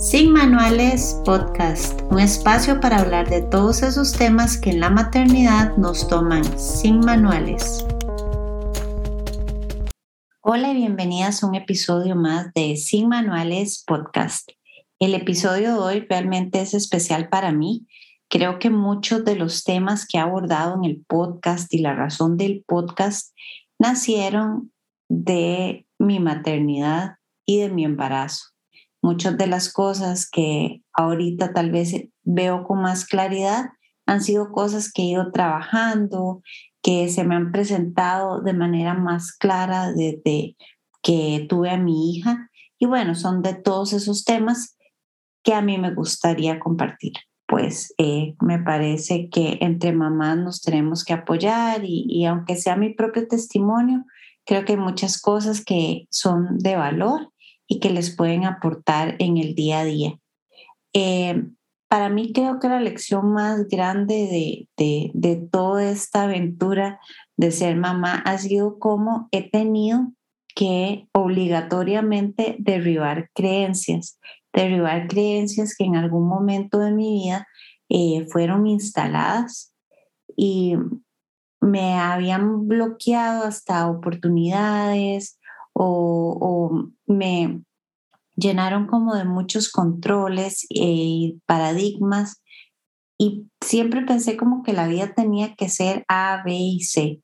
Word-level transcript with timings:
Sin 0.00 0.32
Manuales 0.32 1.20
Podcast, 1.26 2.00
un 2.10 2.20
espacio 2.20 2.80
para 2.80 3.00
hablar 3.00 3.28
de 3.28 3.42
todos 3.42 3.82
esos 3.82 4.14
temas 4.14 4.56
que 4.56 4.70
en 4.70 4.80
la 4.80 4.88
maternidad 4.88 5.76
nos 5.76 6.08
toman 6.08 6.42
sin 6.58 7.00
manuales. 7.00 7.84
Hola 10.40 10.70
y 10.70 10.76
bienvenidas 10.76 11.42
a 11.42 11.48
un 11.48 11.54
episodio 11.54 12.16
más 12.16 12.50
de 12.54 12.78
Sin 12.78 13.10
Manuales 13.10 13.84
Podcast. 13.86 14.48
El 14.98 15.12
episodio 15.14 15.74
de 15.74 15.78
hoy 15.78 16.06
realmente 16.08 16.62
es 16.62 16.72
especial 16.72 17.28
para 17.28 17.52
mí. 17.52 17.86
Creo 18.30 18.58
que 18.58 18.70
muchos 18.70 19.22
de 19.26 19.36
los 19.36 19.64
temas 19.64 20.06
que 20.06 20.16
he 20.16 20.20
abordado 20.22 20.76
en 20.76 20.86
el 20.86 21.04
podcast 21.06 21.74
y 21.74 21.80
la 21.80 21.94
razón 21.94 22.38
del 22.38 22.64
podcast 22.66 23.36
nacieron 23.78 24.72
de 25.10 25.86
mi 25.98 26.20
maternidad 26.20 27.16
y 27.44 27.58
de 27.58 27.68
mi 27.68 27.84
embarazo. 27.84 28.49
Muchas 29.02 29.38
de 29.38 29.46
las 29.46 29.72
cosas 29.72 30.28
que 30.28 30.82
ahorita 30.92 31.52
tal 31.52 31.70
vez 31.70 31.94
veo 32.22 32.64
con 32.64 32.82
más 32.82 33.06
claridad 33.06 33.70
han 34.06 34.20
sido 34.22 34.50
cosas 34.52 34.92
que 34.92 35.02
he 35.02 35.06
ido 35.06 35.30
trabajando, 35.30 36.42
que 36.82 37.08
se 37.08 37.24
me 37.24 37.34
han 37.34 37.52
presentado 37.52 38.42
de 38.42 38.52
manera 38.52 38.94
más 38.94 39.32
clara 39.32 39.92
desde 39.92 40.56
que 41.02 41.46
tuve 41.48 41.70
a 41.70 41.78
mi 41.78 42.10
hija. 42.12 42.50
Y 42.78 42.86
bueno, 42.86 43.14
son 43.14 43.42
de 43.42 43.54
todos 43.54 43.92
esos 43.92 44.24
temas 44.24 44.76
que 45.42 45.54
a 45.54 45.62
mí 45.62 45.78
me 45.78 45.94
gustaría 45.94 46.58
compartir. 46.58 47.12
Pues 47.46 47.94
eh, 47.98 48.34
me 48.40 48.58
parece 48.58 49.28
que 49.28 49.58
entre 49.60 49.92
mamás 49.92 50.36
nos 50.38 50.60
tenemos 50.60 51.04
que 51.04 51.12
apoyar 51.14 51.84
y, 51.84 52.04
y 52.08 52.26
aunque 52.26 52.56
sea 52.56 52.76
mi 52.76 52.94
propio 52.94 53.26
testimonio, 53.26 54.04
creo 54.44 54.64
que 54.64 54.72
hay 54.72 54.78
muchas 54.78 55.20
cosas 55.20 55.64
que 55.64 56.06
son 56.10 56.58
de 56.58 56.76
valor 56.76 57.29
y 57.70 57.78
que 57.78 57.90
les 57.90 58.14
pueden 58.14 58.44
aportar 58.44 59.14
en 59.20 59.38
el 59.38 59.54
día 59.54 59.78
a 59.78 59.84
día. 59.84 60.18
Eh, 60.92 61.44
para 61.88 62.08
mí 62.08 62.32
creo 62.32 62.58
que 62.58 62.68
la 62.68 62.80
lección 62.80 63.32
más 63.32 63.68
grande 63.68 64.66
de, 64.76 65.08
de, 65.12 65.36
toda 65.36 65.88
esta 65.88 66.24
aventura 66.24 66.98
de 67.36 67.52
ser 67.52 67.76
mamá 67.76 68.16
ha 68.26 68.38
sido 68.38 68.80
cómo 68.80 69.28
he 69.30 69.48
tenido 69.48 70.12
que 70.54 71.08
obligatoriamente 71.12 72.56
derribar 72.58 73.30
creencias, 73.34 74.18
derribar 74.52 75.06
creencias 75.06 75.76
que 75.76 75.84
en 75.84 75.94
algún 75.94 76.28
momento 76.28 76.80
de 76.80 76.90
mi 76.90 77.22
vida 77.22 77.46
eh, 77.88 78.26
fueron 78.30 78.66
instaladas 78.66 79.72
y 80.36 80.74
me 81.60 81.94
habían 81.94 82.66
bloqueado 82.66 83.44
hasta 83.44 83.88
oportunidades, 83.88 85.39
o, 85.82 86.88
me 87.06 87.62
llenaron 88.36 88.86
como 88.86 89.14
de 89.14 89.24
muchos 89.24 89.70
controles 89.70 90.66
y 90.68 91.40
paradigmas 91.46 92.42
y 93.18 93.48
siempre 93.60 94.02
pensé 94.02 94.36
como 94.36 94.62
que 94.62 94.72
la 94.72 94.86
vida 94.86 95.14
tenía 95.14 95.54
que 95.54 95.68
ser 95.68 96.04
A, 96.08 96.42
B 96.44 96.54
y 96.54 96.80
C. 96.80 97.22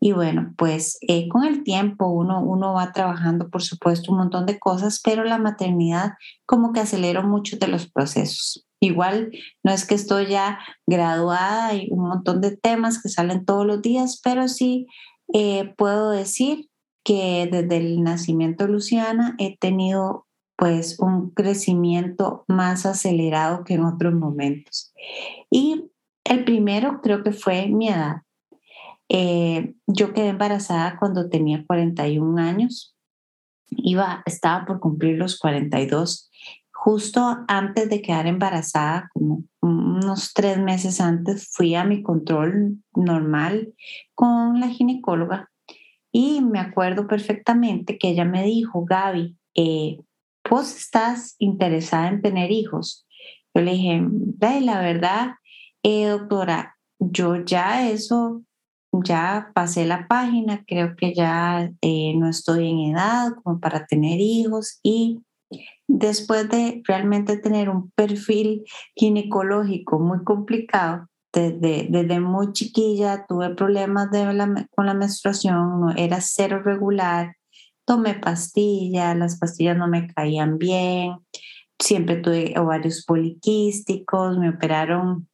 Y 0.00 0.12
bueno, 0.12 0.54
pues 0.56 0.98
eh, 1.02 1.28
con 1.28 1.44
el 1.44 1.64
tiempo 1.64 2.08
uno, 2.08 2.42
uno 2.42 2.74
va 2.74 2.92
trabajando, 2.92 3.48
por 3.48 3.62
supuesto, 3.62 4.12
un 4.12 4.18
montón 4.18 4.46
de 4.46 4.58
cosas, 4.58 5.00
pero 5.02 5.24
la 5.24 5.38
maternidad 5.38 6.12
como 6.46 6.72
que 6.72 6.80
aceleró 6.80 7.22
muchos 7.22 7.58
de 7.58 7.68
los 7.68 7.90
procesos. 7.90 8.66
Igual 8.80 9.30
no 9.62 9.72
es 9.72 9.86
que 9.86 9.94
estoy 9.94 10.26
ya 10.26 10.58
graduada 10.86 11.74
y 11.74 11.88
un 11.90 12.08
montón 12.08 12.40
de 12.40 12.56
temas 12.56 13.02
que 13.02 13.08
salen 13.08 13.44
todos 13.44 13.66
los 13.66 13.82
días, 13.82 14.20
pero 14.22 14.48
sí 14.48 14.86
eh, 15.32 15.74
puedo 15.76 16.10
decir 16.10 16.68
que 17.04 17.48
desde 17.50 17.76
el 17.76 18.02
nacimiento 18.02 18.66
Luciana 18.66 19.36
he 19.38 19.56
tenido 19.58 20.26
pues 20.56 20.98
un 20.98 21.30
crecimiento 21.30 22.44
más 22.48 22.86
acelerado 22.86 23.64
que 23.64 23.74
en 23.74 23.84
otros 23.84 24.14
momentos. 24.14 24.92
Y 25.50 25.90
el 26.24 26.44
primero 26.44 27.00
creo 27.02 27.22
que 27.22 27.32
fue 27.32 27.68
mi 27.68 27.88
edad. 27.88 28.22
Eh, 29.08 29.74
yo 29.86 30.14
quedé 30.14 30.28
embarazada 30.28 30.96
cuando 30.98 31.28
tenía 31.28 31.64
41 31.66 32.40
años. 32.40 32.96
Iba, 33.68 34.22
estaba 34.24 34.64
por 34.64 34.80
cumplir 34.80 35.18
los 35.18 35.38
42. 35.38 36.30
Justo 36.72 37.44
antes 37.48 37.88
de 37.88 38.00
quedar 38.00 38.26
embarazada, 38.26 39.10
como 39.12 39.44
unos 39.60 40.32
tres 40.34 40.58
meses 40.58 41.00
antes, 41.00 41.50
fui 41.52 41.74
a 41.74 41.84
mi 41.84 42.02
control 42.02 42.78
normal 42.94 43.74
con 44.14 44.60
la 44.60 44.68
ginecóloga 44.68 45.50
y 46.16 46.40
me 46.42 46.60
acuerdo 46.60 47.08
perfectamente 47.08 47.98
que 47.98 48.10
ella 48.10 48.24
me 48.24 48.44
dijo, 48.44 48.84
Gaby, 48.84 49.36
eh, 49.56 49.98
vos 50.48 50.76
estás 50.76 51.34
interesada 51.40 52.06
en 52.06 52.22
tener 52.22 52.52
hijos. 52.52 53.04
Yo 53.52 53.62
le 53.62 53.72
dije, 53.72 54.00
la 54.60 54.80
verdad, 54.80 55.32
eh, 55.82 56.06
doctora, 56.06 56.76
yo 57.00 57.44
ya 57.44 57.90
eso, 57.90 58.42
ya 58.92 59.50
pasé 59.54 59.86
la 59.86 60.06
página, 60.06 60.62
creo 60.68 60.94
que 60.94 61.14
ya 61.14 61.68
eh, 61.80 62.14
no 62.14 62.28
estoy 62.28 62.70
en 62.70 62.94
edad 62.94 63.32
como 63.42 63.58
para 63.58 63.84
tener 63.84 64.20
hijos 64.20 64.78
y 64.84 65.18
después 65.88 66.48
de 66.48 66.80
realmente 66.86 67.38
tener 67.38 67.68
un 67.68 67.90
perfil 67.90 68.62
ginecológico 68.94 69.98
muy 69.98 70.22
complicado, 70.22 71.08
desde, 71.34 71.88
desde 71.90 72.20
muy 72.20 72.52
chiquilla 72.52 73.26
tuve 73.26 73.54
problemas 73.54 74.08
con 74.74 74.86
la 74.86 74.94
menstruación, 74.94 75.98
era 75.98 76.20
cero 76.20 76.62
regular, 76.64 77.36
tomé 77.84 78.14
pastillas, 78.14 79.16
las 79.16 79.38
pastillas 79.38 79.76
no 79.76 79.88
me 79.88 80.06
caían 80.06 80.58
bien, 80.58 81.16
siempre 81.78 82.16
tuve 82.16 82.54
ovarios 82.56 83.04
poliquísticos, 83.04 84.38
me 84.38 84.50
operaron 84.50 85.28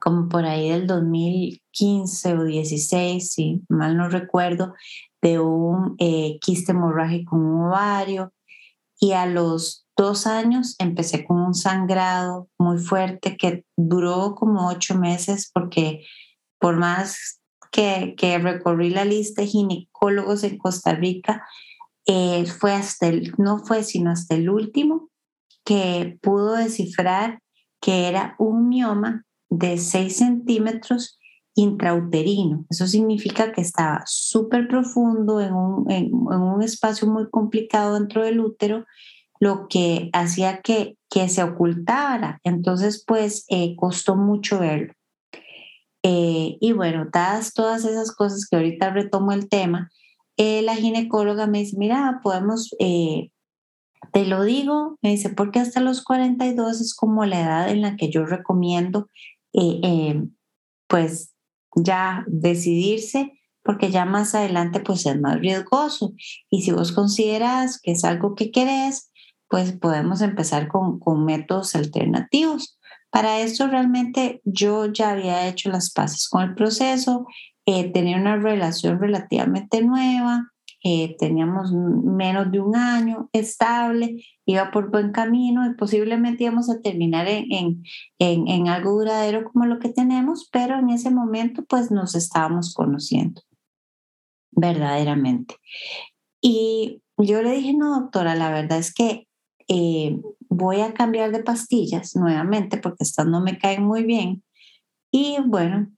como 0.00 0.28
por 0.28 0.44
ahí 0.44 0.70
del 0.70 0.86
2015 0.86 2.34
o 2.34 2.44
16, 2.44 3.30
si 3.30 3.62
mal 3.68 3.96
no 3.96 4.08
recuerdo, 4.08 4.74
de 5.22 5.40
un 5.40 5.94
eh, 5.98 6.38
quiste 6.40 6.72
hemorrágico 6.72 7.36
en 7.36 7.42
un 7.42 7.66
ovario 7.68 8.32
y 9.00 9.12
a 9.12 9.26
los 9.26 9.87
dos 9.98 10.28
años 10.28 10.76
empecé 10.78 11.26
con 11.26 11.40
un 11.40 11.54
sangrado 11.54 12.48
muy 12.56 12.78
fuerte 12.78 13.36
que 13.36 13.64
duró 13.76 14.36
como 14.36 14.68
ocho 14.68 14.96
meses 14.96 15.50
porque 15.52 16.04
por 16.60 16.76
más 16.76 17.40
que, 17.72 18.14
que 18.16 18.38
recorrí 18.38 18.90
la 18.90 19.04
lista 19.04 19.42
de 19.42 19.48
ginecólogos 19.48 20.44
en 20.44 20.56
Costa 20.56 20.94
Rica, 20.94 21.44
eh, 22.06 22.46
fue 22.46 22.72
hasta 22.72 23.08
el, 23.08 23.34
no 23.38 23.58
fue 23.58 23.82
sino 23.82 24.10
hasta 24.10 24.36
el 24.36 24.48
último 24.48 25.10
que 25.64 26.16
pudo 26.22 26.54
descifrar 26.54 27.40
que 27.80 28.08
era 28.08 28.36
un 28.38 28.68
mioma 28.68 29.24
de 29.50 29.78
6 29.78 30.16
centímetros 30.16 31.18
intrauterino. 31.54 32.64
Eso 32.70 32.86
significa 32.86 33.50
que 33.50 33.60
estaba 33.60 34.02
súper 34.06 34.68
profundo 34.68 35.40
en 35.40 35.52
un, 35.52 35.90
en 35.90 36.14
un 36.14 36.62
espacio 36.62 37.08
muy 37.08 37.28
complicado 37.30 37.94
dentro 37.94 38.24
del 38.24 38.40
útero 38.40 38.86
lo 39.40 39.68
que 39.68 40.10
hacía 40.12 40.60
que, 40.60 40.96
que 41.10 41.28
se 41.28 41.42
ocultara. 41.42 42.40
Entonces, 42.44 43.04
pues 43.06 43.44
eh, 43.48 43.76
costó 43.76 44.16
mucho 44.16 44.58
verlo. 44.58 44.92
Eh, 46.02 46.56
y 46.60 46.72
bueno, 46.72 47.08
dadas 47.12 47.52
todas 47.52 47.84
esas 47.84 48.14
cosas 48.14 48.46
que 48.48 48.56
ahorita 48.56 48.90
retomo 48.90 49.32
el 49.32 49.48
tema, 49.48 49.90
eh, 50.36 50.62
la 50.62 50.76
ginecóloga 50.76 51.46
me 51.46 51.58
dice, 51.58 51.76
mira, 51.76 52.20
podemos, 52.22 52.70
te 52.78 54.24
lo 54.24 54.44
digo, 54.44 54.96
me 55.02 55.10
dice, 55.10 55.30
porque 55.30 55.58
hasta 55.58 55.80
los 55.80 56.04
42 56.04 56.80
es 56.80 56.94
como 56.94 57.24
la 57.24 57.40
edad 57.40 57.70
en 57.70 57.82
la 57.82 57.96
que 57.96 58.10
yo 58.10 58.24
recomiendo, 58.24 59.08
pues 60.86 61.34
ya 61.74 62.24
decidirse 62.28 63.38
porque 63.68 63.90
ya 63.90 64.06
más 64.06 64.34
adelante 64.34 64.80
pues 64.80 65.04
es 65.04 65.20
más 65.20 65.40
riesgoso. 65.40 66.14
Y 66.48 66.62
si 66.62 66.72
vos 66.72 66.90
consideras 66.90 67.78
que 67.78 67.92
es 67.92 68.02
algo 68.02 68.34
que 68.34 68.50
querés, 68.50 69.07
pues 69.48 69.72
podemos 69.72 70.20
empezar 70.20 70.68
con, 70.68 70.98
con 70.98 71.24
métodos 71.24 71.74
alternativos. 71.74 72.78
Para 73.10 73.40
esto 73.40 73.66
realmente 73.66 74.42
yo 74.44 74.86
ya 74.86 75.10
había 75.10 75.48
hecho 75.48 75.70
las 75.70 75.90
paces 75.90 76.28
con 76.28 76.42
el 76.42 76.54
proceso, 76.54 77.26
eh, 77.66 77.90
tenía 77.92 78.16
una 78.16 78.36
relación 78.36 79.00
relativamente 79.00 79.82
nueva, 79.82 80.52
eh, 80.84 81.16
teníamos 81.18 81.72
menos 81.72 82.50
de 82.52 82.60
un 82.60 82.76
año 82.76 83.28
estable, 83.32 84.24
iba 84.46 84.70
por 84.70 84.90
buen 84.90 85.12
camino 85.12 85.66
y 85.66 85.74
posiblemente 85.74 86.44
íbamos 86.44 86.70
a 86.70 86.80
terminar 86.80 87.28
en, 87.28 87.52
en, 87.52 87.82
en, 88.18 88.48
en, 88.48 88.68
algo 88.68 88.92
duradero 88.92 89.44
como 89.44 89.66
lo 89.66 89.80
que 89.80 89.88
tenemos, 89.88 90.48
pero 90.52 90.78
en 90.78 90.90
ese 90.90 91.10
momento 91.10 91.64
pues 91.64 91.90
nos 91.90 92.14
estábamos 92.14 92.74
conociendo 92.74 93.42
verdaderamente. 94.52 95.56
Y 96.40 97.02
yo 97.16 97.42
le 97.42 97.52
dije, 97.52 97.74
no, 97.74 98.00
doctora, 98.00 98.34
la 98.34 98.50
verdad 98.50 98.78
es 98.78 98.94
que 98.94 99.27
eh, 99.68 100.20
voy 100.48 100.80
a 100.80 100.94
cambiar 100.94 101.30
de 101.32 101.42
pastillas 101.42 102.16
nuevamente 102.16 102.78
porque 102.78 103.04
estas 103.04 103.26
no 103.26 103.40
me 103.40 103.58
caen 103.58 103.84
muy 103.84 104.04
bien. 104.04 104.42
Y 105.10 105.38
bueno, 105.46 105.90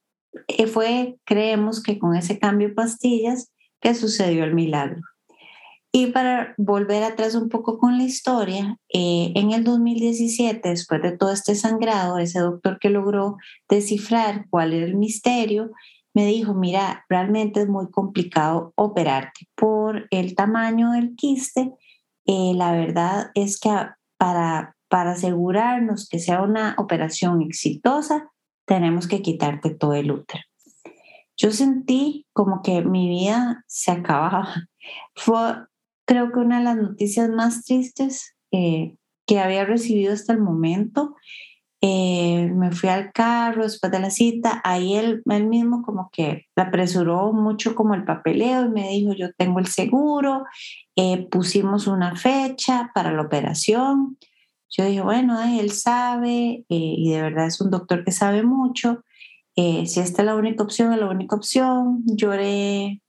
eh, 0.48 0.66
fue, 0.66 1.18
creemos 1.24 1.82
que 1.82 1.98
con 1.98 2.14
ese 2.16 2.38
cambio 2.38 2.68
de 2.68 2.74
pastillas 2.74 3.52
que 3.80 3.94
sucedió 3.94 4.44
el 4.44 4.54
milagro. 4.54 5.00
Y 5.92 6.08
para 6.08 6.54
volver 6.56 7.02
atrás 7.02 7.34
un 7.34 7.48
poco 7.48 7.78
con 7.78 7.98
la 7.98 8.04
historia, 8.04 8.78
eh, 8.92 9.32
en 9.34 9.50
el 9.50 9.64
2017, 9.64 10.68
después 10.68 11.02
de 11.02 11.16
todo 11.16 11.32
este 11.32 11.56
sangrado, 11.56 12.18
ese 12.18 12.38
doctor 12.38 12.78
que 12.78 12.90
logró 12.90 13.38
descifrar 13.68 14.46
cuál 14.50 14.72
era 14.72 14.86
el 14.86 14.94
misterio, 14.94 15.72
me 16.14 16.26
dijo, 16.26 16.54
mira, 16.54 17.04
realmente 17.08 17.62
es 17.62 17.68
muy 17.68 17.90
complicado 17.90 18.72
operarte 18.76 19.48
por 19.56 20.06
el 20.10 20.34
tamaño 20.36 20.92
del 20.92 21.16
quiste. 21.16 21.72
Eh, 22.26 22.52
la 22.54 22.72
verdad 22.72 23.30
es 23.34 23.58
que 23.58 23.70
para, 24.18 24.76
para 24.88 25.12
asegurarnos 25.12 26.08
que 26.08 26.18
sea 26.18 26.42
una 26.42 26.74
operación 26.78 27.42
exitosa, 27.42 28.30
tenemos 28.66 29.08
que 29.08 29.22
quitarte 29.22 29.70
todo 29.70 29.94
el 29.94 30.12
útero. 30.12 30.42
Yo 31.36 31.52
sentí 31.52 32.26
como 32.34 32.62
que 32.62 32.82
mi 32.82 33.08
vida 33.08 33.64
se 33.66 33.90
acababa. 33.90 34.68
Fue, 35.14 35.54
creo 36.04 36.32
que 36.32 36.40
una 36.40 36.58
de 36.58 36.64
las 36.64 36.76
noticias 36.76 37.30
más 37.30 37.64
tristes 37.64 38.36
eh, 38.52 38.96
que 39.26 39.40
había 39.40 39.64
recibido 39.64 40.12
hasta 40.12 40.32
el 40.32 40.40
momento. 40.40 41.16
Eh, 41.82 42.50
me 42.54 42.72
fui 42.72 42.90
al 42.90 43.10
carro 43.10 43.62
después 43.62 43.90
de 43.90 44.00
la 44.00 44.10
cita, 44.10 44.60
ahí 44.64 44.96
él, 44.96 45.22
él 45.24 45.46
mismo 45.46 45.82
como 45.82 46.10
que 46.12 46.46
apresuró 46.54 47.32
mucho 47.32 47.74
como 47.74 47.94
el 47.94 48.04
papeleo 48.04 48.66
y 48.66 48.68
me 48.68 48.88
dijo, 48.90 49.14
yo 49.14 49.32
tengo 49.32 49.60
el 49.60 49.66
seguro, 49.66 50.44
eh, 50.96 51.26
pusimos 51.30 51.86
una 51.86 52.16
fecha 52.16 52.90
para 52.94 53.12
la 53.12 53.22
operación. 53.22 54.18
Yo 54.68 54.84
dije, 54.84 55.00
bueno, 55.00 55.40
él 55.42 55.70
sabe 55.72 56.64
y 56.68 57.10
de 57.10 57.22
verdad 57.22 57.46
es 57.46 57.60
un 57.60 57.70
doctor 57.70 58.04
que 58.04 58.12
sabe 58.12 58.42
mucho. 58.42 59.02
si 59.56 60.00
esta 60.00 60.22
es 60.22 60.26
la 60.26 60.36
única 60.36 60.62
opción, 60.62 60.92
es 60.92 61.00
la 61.00 61.08
única 61.08 61.36
opción. 61.36 62.02
Lloré, 62.06 63.02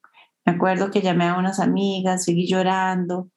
me 0.46 0.54
acuerdo 0.54 0.92
que 0.92 1.02
llamé 1.02 1.26
a 1.28 1.38
unas 1.38 1.60
amigas, 1.60 2.24
seguí 2.26 2.48
llorando. 2.48 3.30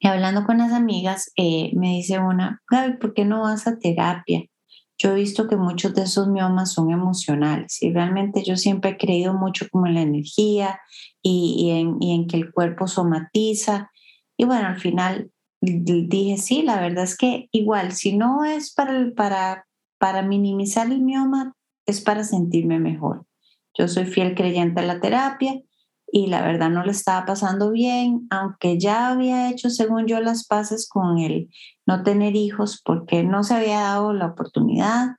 Y 0.00 0.06
hablando 0.06 0.44
con 0.44 0.58
las 0.58 0.72
amigas, 0.72 1.32
eh, 1.36 1.72
me 1.74 1.88
dice 1.96 2.18
una, 2.18 2.62
Gaby, 2.70 2.98
¿por 2.98 3.14
qué 3.14 3.24
no 3.24 3.42
vas 3.42 3.66
a 3.66 3.78
terapia? 3.78 4.44
Yo 4.96 5.12
he 5.12 5.14
visto 5.14 5.48
que 5.48 5.56
muchos 5.56 5.94
de 5.94 6.02
esos 6.02 6.28
miomas 6.28 6.72
son 6.72 6.90
emocionales 6.90 7.82
y 7.82 7.92
realmente 7.92 8.42
yo 8.44 8.56
siempre 8.56 8.90
he 8.90 8.96
creído 8.96 9.32
mucho 9.32 9.66
como 9.70 9.86
en 9.86 9.94
la 9.94 10.02
energía 10.02 10.80
y, 11.22 11.70
en, 11.70 11.96
y 12.00 12.14
en 12.14 12.26
que 12.26 12.36
el 12.36 12.52
cuerpo 12.52 12.88
somatiza. 12.88 13.90
Y 14.36 14.44
bueno, 14.44 14.68
al 14.68 14.80
final 14.80 15.30
dije, 15.60 16.36
sí, 16.36 16.62
la 16.62 16.80
verdad 16.80 17.04
es 17.04 17.16
que 17.16 17.48
igual, 17.52 17.92
si 17.92 18.16
no 18.16 18.44
es 18.44 18.74
para, 18.74 19.12
para, 19.16 19.66
para 19.98 20.22
minimizar 20.22 20.88
el 20.88 21.00
mioma, 21.00 21.54
es 21.86 22.00
para 22.00 22.24
sentirme 22.24 22.78
mejor. 22.78 23.24
Yo 23.76 23.86
soy 23.86 24.04
fiel 24.04 24.34
creyente 24.34 24.80
en 24.80 24.88
la 24.88 25.00
terapia 25.00 25.60
y 26.10 26.28
la 26.28 26.42
verdad 26.42 26.70
no 26.70 26.84
le 26.84 26.92
estaba 26.92 27.26
pasando 27.26 27.70
bien, 27.70 28.26
aunque 28.30 28.78
ya 28.78 29.10
había 29.10 29.50
hecho, 29.50 29.70
según 29.70 30.06
yo, 30.06 30.20
las 30.20 30.46
paces 30.46 30.88
con 30.88 31.18
el 31.18 31.50
no 31.86 32.02
tener 32.02 32.34
hijos 32.36 32.80
porque 32.84 33.22
no 33.22 33.44
se 33.44 33.54
había 33.54 33.80
dado 33.80 34.12
la 34.12 34.26
oportunidad, 34.26 35.16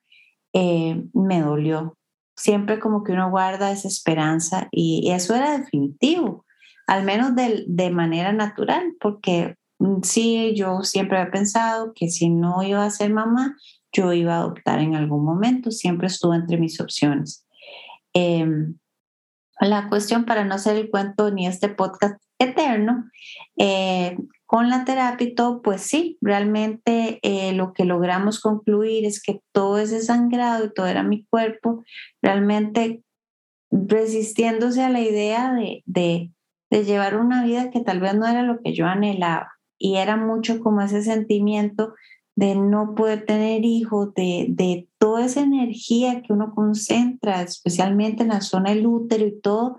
eh, 0.53 1.03
me 1.13 1.41
dolió. 1.41 1.97
Siempre 2.35 2.79
como 2.79 3.03
que 3.03 3.11
uno 3.11 3.29
guarda 3.29 3.71
esa 3.71 3.87
esperanza 3.87 4.67
y, 4.71 5.11
eso 5.11 5.35
era 5.35 5.57
definitivo, 5.57 6.45
al 6.87 7.03
menos 7.03 7.35
de, 7.35 7.65
de 7.67 7.91
manera 7.91 8.31
natural, 8.33 8.93
porque 8.99 9.55
mm, 9.79 10.01
sí, 10.03 10.53
yo 10.55 10.81
siempre 10.83 11.19
había 11.19 11.31
pensado 11.31 11.93
que 11.93 12.09
si 12.09 12.29
no 12.29 12.63
iba 12.63 12.83
a 12.83 12.89
ser 12.89 13.13
mamá, 13.13 13.55
yo 13.91 14.13
iba 14.13 14.35
a 14.35 14.39
adoptar 14.39 14.79
en 14.79 14.95
algún 14.95 15.23
momento, 15.23 15.71
siempre 15.71 16.07
estuvo 16.07 16.33
entre 16.33 16.57
mis 16.57 16.79
opciones. 16.79 17.45
Eh, 18.13 18.47
la 19.59 19.89
cuestión 19.89 20.25
para 20.25 20.45
no 20.45 20.55
hacer 20.55 20.77
el 20.77 20.89
cuento 20.89 21.31
ni 21.31 21.47
este 21.47 21.69
podcast 21.69 22.21
eterno, 22.39 23.09
eh, 23.57 24.17
con 24.45 24.69
la 24.69 24.85
terapia 24.85 25.35
todo, 25.35 25.61
pues 25.61 25.81
sí, 25.81 26.17
realmente 26.21 27.19
eh, 27.21 27.53
lo 27.53 27.73
que 27.73 27.85
logramos 27.85 28.39
concluir 28.39 29.05
es 29.05 29.21
que 29.21 29.41
todo 29.51 29.77
ese 29.77 30.01
sangrado 30.01 30.65
y 30.65 30.73
todo 30.73 30.87
era 30.87 31.03
mi 31.03 31.25
cuerpo, 31.25 31.83
realmente 32.21 33.03
resistiéndose 33.69 34.83
a 34.83 34.89
la 34.89 35.01
idea 35.01 35.53
de, 35.53 35.83
de, 35.85 36.31
de 36.71 36.83
llevar 36.83 37.17
una 37.17 37.43
vida 37.43 37.69
que 37.69 37.81
tal 37.81 37.99
vez 37.99 38.15
no 38.15 38.25
era 38.25 38.41
lo 38.41 38.59
que 38.61 38.73
yo 38.73 38.87
anhelaba. 38.87 39.51
Y 39.77 39.97
era 39.97 40.17
mucho 40.17 40.59
como 40.59 40.81
ese 40.81 41.03
sentimiento 41.03 41.93
de 42.39 42.55
no 42.55 42.95
poder 42.95 43.25
tener 43.25 43.65
hijos, 43.65 44.13
de, 44.13 44.45
de 44.47 44.87
toda 44.97 45.25
esa 45.25 45.41
energía 45.41 46.21
que 46.21 46.31
uno 46.31 46.55
concentra, 46.55 47.41
especialmente 47.41 48.23
en 48.23 48.29
la 48.29 48.39
zona 48.39 48.69
del 48.69 48.87
útero 48.87 49.27
y 49.27 49.41
todo, 49.41 49.77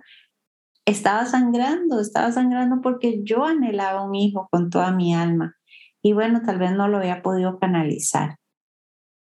estaba 0.85 1.25
sangrando, 1.25 2.01
estaba 2.01 2.31
sangrando 2.33 2.83
porque 2.83 3.23
yo 3.23 3.47
anhelaba 3.47 4.03
un 4.03 4.15
hijo 4.15 4.47
con 4.51 4.69
toda 4.69 4.93
mi 4.93 5.15
alma. 5.15 5.57
Y 6.03 6.13
bueno, 6.13 6.43
tal 6.45 6.59
vez 6.59 6.73
no 6.73 6.87
lo 6.87 6.99
había 6.99 7.23
podido 7.23 7.59
canalizar. 7.59 8.37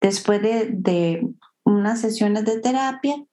Después 0.02 0.42
de, 0.42 0.72
de 0.72 1.30
unas 1.64 2.02
sesiones 2.02 2.44
de 2.44 2.60
terapia, 2.60 3.24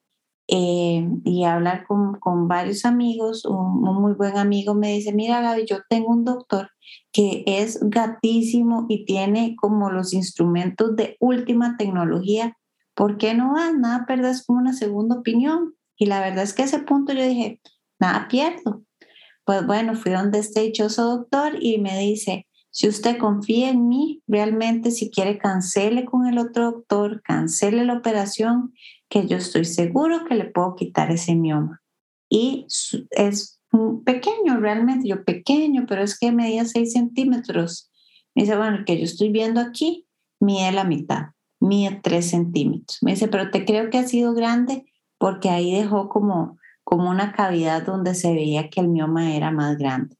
eh, 0.47 1.07
y 1.23 1.43
hablar 1.43 1.85
con, 1.87 2.19
con 2.19 2.47
varios 2.47 2.85
amigos, 2.85 3.45
un, 3.45 3.81
muy 3.81 4.13
buen 4.13 4.37
amigo 4.37 4.75
me 4.75 4.93
dice, 4.93 5.11
mira 5.13 5.41
Gaby, 5.41 5.65
yo 5.65 5.77
tengo 5.89 6.09
un 6.09 6.23
doctor 6.23 6.69
que 7.11 7.43
es 7.47 7.79
gatísimo 7.81 8.85
y 8.87 9.05
tiene 9.05 9.55
como 9.55 9.89
los 9.89 10.13
instrumentos 10.13 10.95
de 10.95 11.17
última 11.19 11.77
tecnología, 11.77 12.55
¿por 12.93 13.17
qué 13.17 13.33
no 13.33 13.53
vas? 13.53 13.73
Nada 13.73 14.05
perdes 14.05 14.45
como 14.45 14.59
una 14.59 14.73
segunda 14.73 15.17
opinión. 15.17 15.73
Y 15.97 16.07
la 16.07 16.19
verdad 16.19 16.43
es 16.43 16.53
que 16.53 16.63
a 16.63 16.65
ese 16.65 16.79
punto 16.79 17.13
yo 17.13 17.23
dije, 17.23 17.61
nada 17.99 18.27
pierdo. 18.27 18.83
Pues 19.45 19.65
bueno, 19.65 19.95
fui 19.95 20.11
donde 20.11 20.39
este 20.39 20.61
dichoso 20.61 21.05
doctor 21.05 21.53
y 21.59 21.79
me 21.79 21.97
dice, 21.97 22.47
si 22.69 22.89
usted 22.89 23.17
confía 23.17 23.69
en 23.69 23.87
mí, 23.87 24.21
realmente 24.27 24.91
si 24.91 25.09
quiere 25.09 25.37
cancele 25.37 26.03
con 26.03 26.27
el 26.27 26.37
otro 26.37 26.71
doctor, 26.71 27.21
cancele 27.23 27.85
la 27.85 27.93
operación 27.93 28.73
que 29.09 29.27
yo 29.27 29.37
estoy 29.37 29.65
seguro 29.65 30.25
que 30.25 30.35
le 30.35 30.45
puedo 30.45 30.75
quitar 30.75 31.11
ese 31.11 31.35
mioma. 31.35 31.81
Y 32.29 32.65
es 33.11 33.59
pequeño 34.03 34.59
realmente, 34.59 35.07
yo 35.07 35.23
pequeño, 35.23 35.85
pero 35.87 36.03
es 36.03 36.17
que 36.17 36.31
medía 36.31 36.65
6 36.65 36.93
centímetros. 36.93 37.91
Me 38.33 38.43
dice, 38.43 38.57
bueno, 38.57 38.77
el 38.77 38.85
que 38.85 38.97
yo 38.97 39.03
estoy 39.03 39.31
viendo 39.31 39.61
aquí 39.61 40.07
mide 40.39 40.71
la 40.71 40.83
mitad, 40.83 41.29
mide 41.59 41.99
3 42.01 42.29
centímetros. 42.29 42.97
Me 43.01 43.11
dice, 43.11 43.27
pero 43.27 43.51
te 43.51 43.65
creo 43.65 43.89
que 43.89 43.97
ha 43.97 44.07
sido 44.07 44.33
grande 44.33 44.85
porque 45.17 45.49
ahí 45.49 45.73
dejó 45.73 46.09
como, 46.09 46.57
como 46.83 47.09
una 47.09 47.31
cavidad 47.31 47.85
donde 47.85 48.15
se 48.15 48.33
veía 48.33 48.69
que 48.69 48.81
el 48.81 48.89
mioma 48.89 49.35
era 49.35 49.51
más 49.51 49.77
grande. 49.77 50.17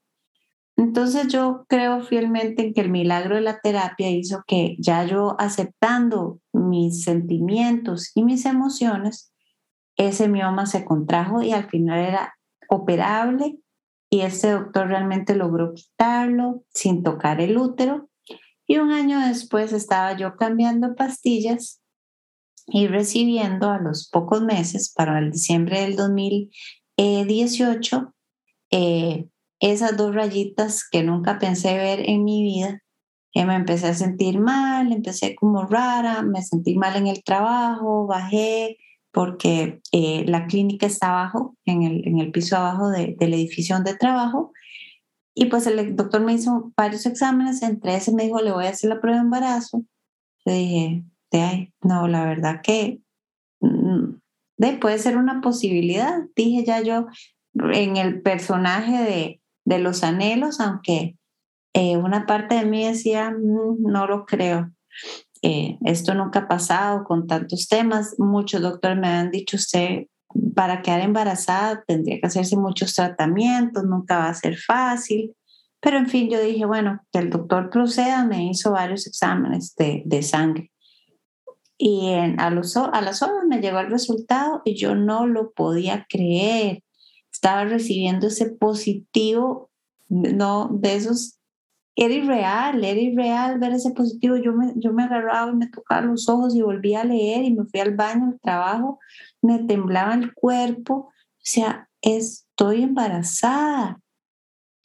Entonces 0.76 1.28
yo 1.28 1.64
creo 1.68 2.02
fielmente 2.02 2.62
en 2.62 2.74
que 2.74 2.82
el 2.82 2.90
milagro 2.90 3.36
de 3.36 3.40
la 3.40 3.60
terapia 3.60 4.10
hizo 4.10 4.44
que 4.46 4.76
ya 4.78 5.04
yo 5.04 5.36
aceptando 5.38 6.40
mis 6.52 7.02
sentimientos 7.02 8.12
y 8.14 8.24
mis 8.24 8.44
emociones, 8.44 9.32
ese 9.96 10.28
mioma 10.28 10.66
se 10.66 10.84
contrajo 10.84 11.42
y 11.42 11.52
al 11.52 11.70
final 11.70 12.00
era 12.00 12.34
operable 12.68 13.58
y 14.10 14.20
este 14.20 14.50
doctor 14.50 14.88
realmente 14.88 15.34
logró 15.34 15.72
quitarlo 15.72 16.62
sin 16.68 17.02
tocar 17.02 17.40
el 17.40 17.56
útero. 17.56 18.10
Y 18.66 18.76
un 18.78 18.92
año 18.92 19.20
después 19.20 19.72
estaba 19.72 20.14
yo 20.16 20.36
cambiando 20.36 20.94
pastillas 20.94 21.80
y 22.66 22.88
recibiendo 22.88 23.70
a 23.70 23.78
los 23.78 24.10
pocos 24.10 24.42
meses, 24.42 24.92
para 24.92 25.20
el 25.20 25.30
diciembre 25.30 25.80
del 25.80 25.96
2018, 25.96 28.12
eh, 28.72 29.28
esas 29.60 29.96
dos 29.96 30.14
rayitas 30.14 30.88
que 30.88 31.02
nunca 31.02 31.38
pensé 31.38 31.74
ver 31.74 32.08
en 32.08 32.24
mi 32.24 32.42
vida, 32.42 32.82
que 33.32 33.44
me 33.44 33.54
empecé 33.54 33.88
a 33.88 33.94
sentir 33.94 34.38
mal, 34.40 34.92
empecé 34.92 35.34
como 35.34 35.66
rara, 35.66 36.22
me 36.22 36.42
sentí 36.42 36.74
mal 36.74 36.96
en 36.96 37.06
el 37.06 37.22
trabajo, 37.22 38.06
bajé 38.06 38.78
porque 39.12 39.80
eh, 39.92 40.24
la 40.26 40.46
clínica 40.46 40.86
está 40.86 41.08
abajo, 41.08 41.56
en 41.64 41.82
el, 41.84 42.06
en 42.06 42.18
el 42.18 42.30
piso 42.32 42.56
abajo 42.56 42.90
de, 42.90 43.16
del 43.18 43.32
edificio 43.32 43.78
de 43.80 43.96
trabajo. 43.96 44.52
Y 45.34 45.46
pues 45.46 45.66
el 45.66 45.96
doctor 45.96 46.22
me 46.22 46.34
hizo 46.34 46.72
varios 46.76 47.06
exámenes, 47.06 47.62
entre 47.62 47.96
ese 47.96 48.12
me 48.12 48.24
dijo, 48.24 48.42
le 48.42 48.52
voy 48.52 48.66
a 48.66 48.70
hacer 48.70 48.90
la 48.90 49.00
prueba 49.00 49.18
de 49.18 49.24
embarazo. 49.24 49.84
Le 50.44 50.52
dije, 50.52 51.04
de 51.30 51.72
no, 51.82 52.08
la 52.08 52.26
verdad 52.26 52.60
que 52.62 53.00
mm, 53.60 54.16
de, 54.58 54.72
puede 54.74 54.98
ser 54.98 55.16
una 55.16 55.40
posibilidad. 55.40 56.20
Dije 56.34 56.64
ya 56.64 56.82
yo 56.82 57.06
en 57.54 57.96
el 57.96 58.20
personaje 58.20 59.02
de, 59.02 59.40
de 59.66 59.80
los 59.80 60.02
anhelos, 60.02 60.60
aunque 60.60 61.16
eh, 61.74 61.98
una 61.98 62.24
parte 62.24 62.54
de 62.54 62.64
mí 62.64 62.86
decía, 62.86 63.30
mm, 63.30 63.82
no 63.82 64.06
lo 64.06 64.24
creo. 64.24 64.70
Eh, 65.42 65.76
esto 65.84 66.14
nunca 66.14 66.40
ha 66.40 66.48
pasado 66.48 67.04
con 67.04 67.26
tantos 67.26 67.68
temas. 67.68 68.14
Muchos 68.18 68.62
doctores 68.62 68.96
me 68.96 69.08
han 69.08 69.30
dicho, 69.30 69.56
usted 69.56 70.06
para 70.54 70.82
quedar 70.82 71.00
embarazada 71.00 71.84
tendría 71.86 72.20
que 72.20 72.26
hacerse 72.26 72.56
muchos 72.56 72.94
tratamientos, 72.94 73.84
nunca 73.84 74.18
va 74.18 74.28
a 74.28 74.34
ser 74.34 74.56
fácil. 74.56 75.34
Pero 75.80 75.98
en 75.98 76.08
fin, 76.08 76.30
yo 76.30 76.40
dije, 76.40 76.64
bueno, 76.64 77.00
que 77.12 77.18
el 77.18 77.30
doctor 77.30 77.68
proceda, 77.70 78.24
me 78.24 78.46
hizo 78.48 78.72
varios 78.72 79.06
exámenes 79.06 79.74
de, 79.76 80.02
de 80.06 80.22
sangre. 80.22 80.72
Y 81.78 82.14
a, 82.38 82.50
los, 82.50 82.76
a 82.76 83.00
las 83.02 83.22
horas 83.22 83.44
me 83.46 83.60
llegó 83.60 83.80
el 83.80 83.90
resultado 83.90 84.62
y 84.64 84.76
yo 84.76 84.94
no 84.94 85.26
lo 85.26 85.52
podía 85.52 86.06
creer 86.08 86.82
estaba 87.36 87.64
recibiendo 87.64 88.26
ese 88.26 88.46
positivo 88.46 89.70
no, 90.08 90.68
de 90.72 90.94
esos, 90.94 91.38
era 91.94 92.14
irreal, 92.14 92.84
era 92.84 93.00
irreal 93.00 93.58
ver 93.58 93.72
ese 93.72 93.90
positivo. 93.90 94.36
Yo 94.36 94.52
me, 94.52 94.72
yo 94.76 94.92
me 94.92 95.04
agarraba 95.04 95.50
y 95.50 95.56
me 95.56 95.68
tocaba 95.68 96.02
los 96.02 96.28
ojos 96.28 96.54
y 96.54 96.62
volvía 96.62 97.02
a 97.02 97.04
leer 97.04 97.44
y 97.44 97.54
me 97.54 97.64
fui 97.64 97.80
al 97.80 97.94
baño, 97.94 98.26
al 98.26 98.40
trabajo, 98.40 98.98
me 99.42 99.60
temblaba 99.64 100.14
el 100.14 100.32
cuerpo. 100.32 100.94
O 100.94 101.12
sea, 101.38 101.88
estoy 102.00 102.82
embarazada, 102.82 104.00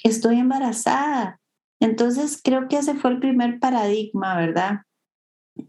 estoy 0.03 0.37
embarazada. 0.39 1.39
Entonces 1.79 2.39
creo 2.43 2.67
que 2.67 2.77
ese 2.77 2.95
fue 2.95 3.11
el 3.11 3.19
primer 3.19 3.59
paradigma, 3.59 4.35
¿verdad? 4.35 4.81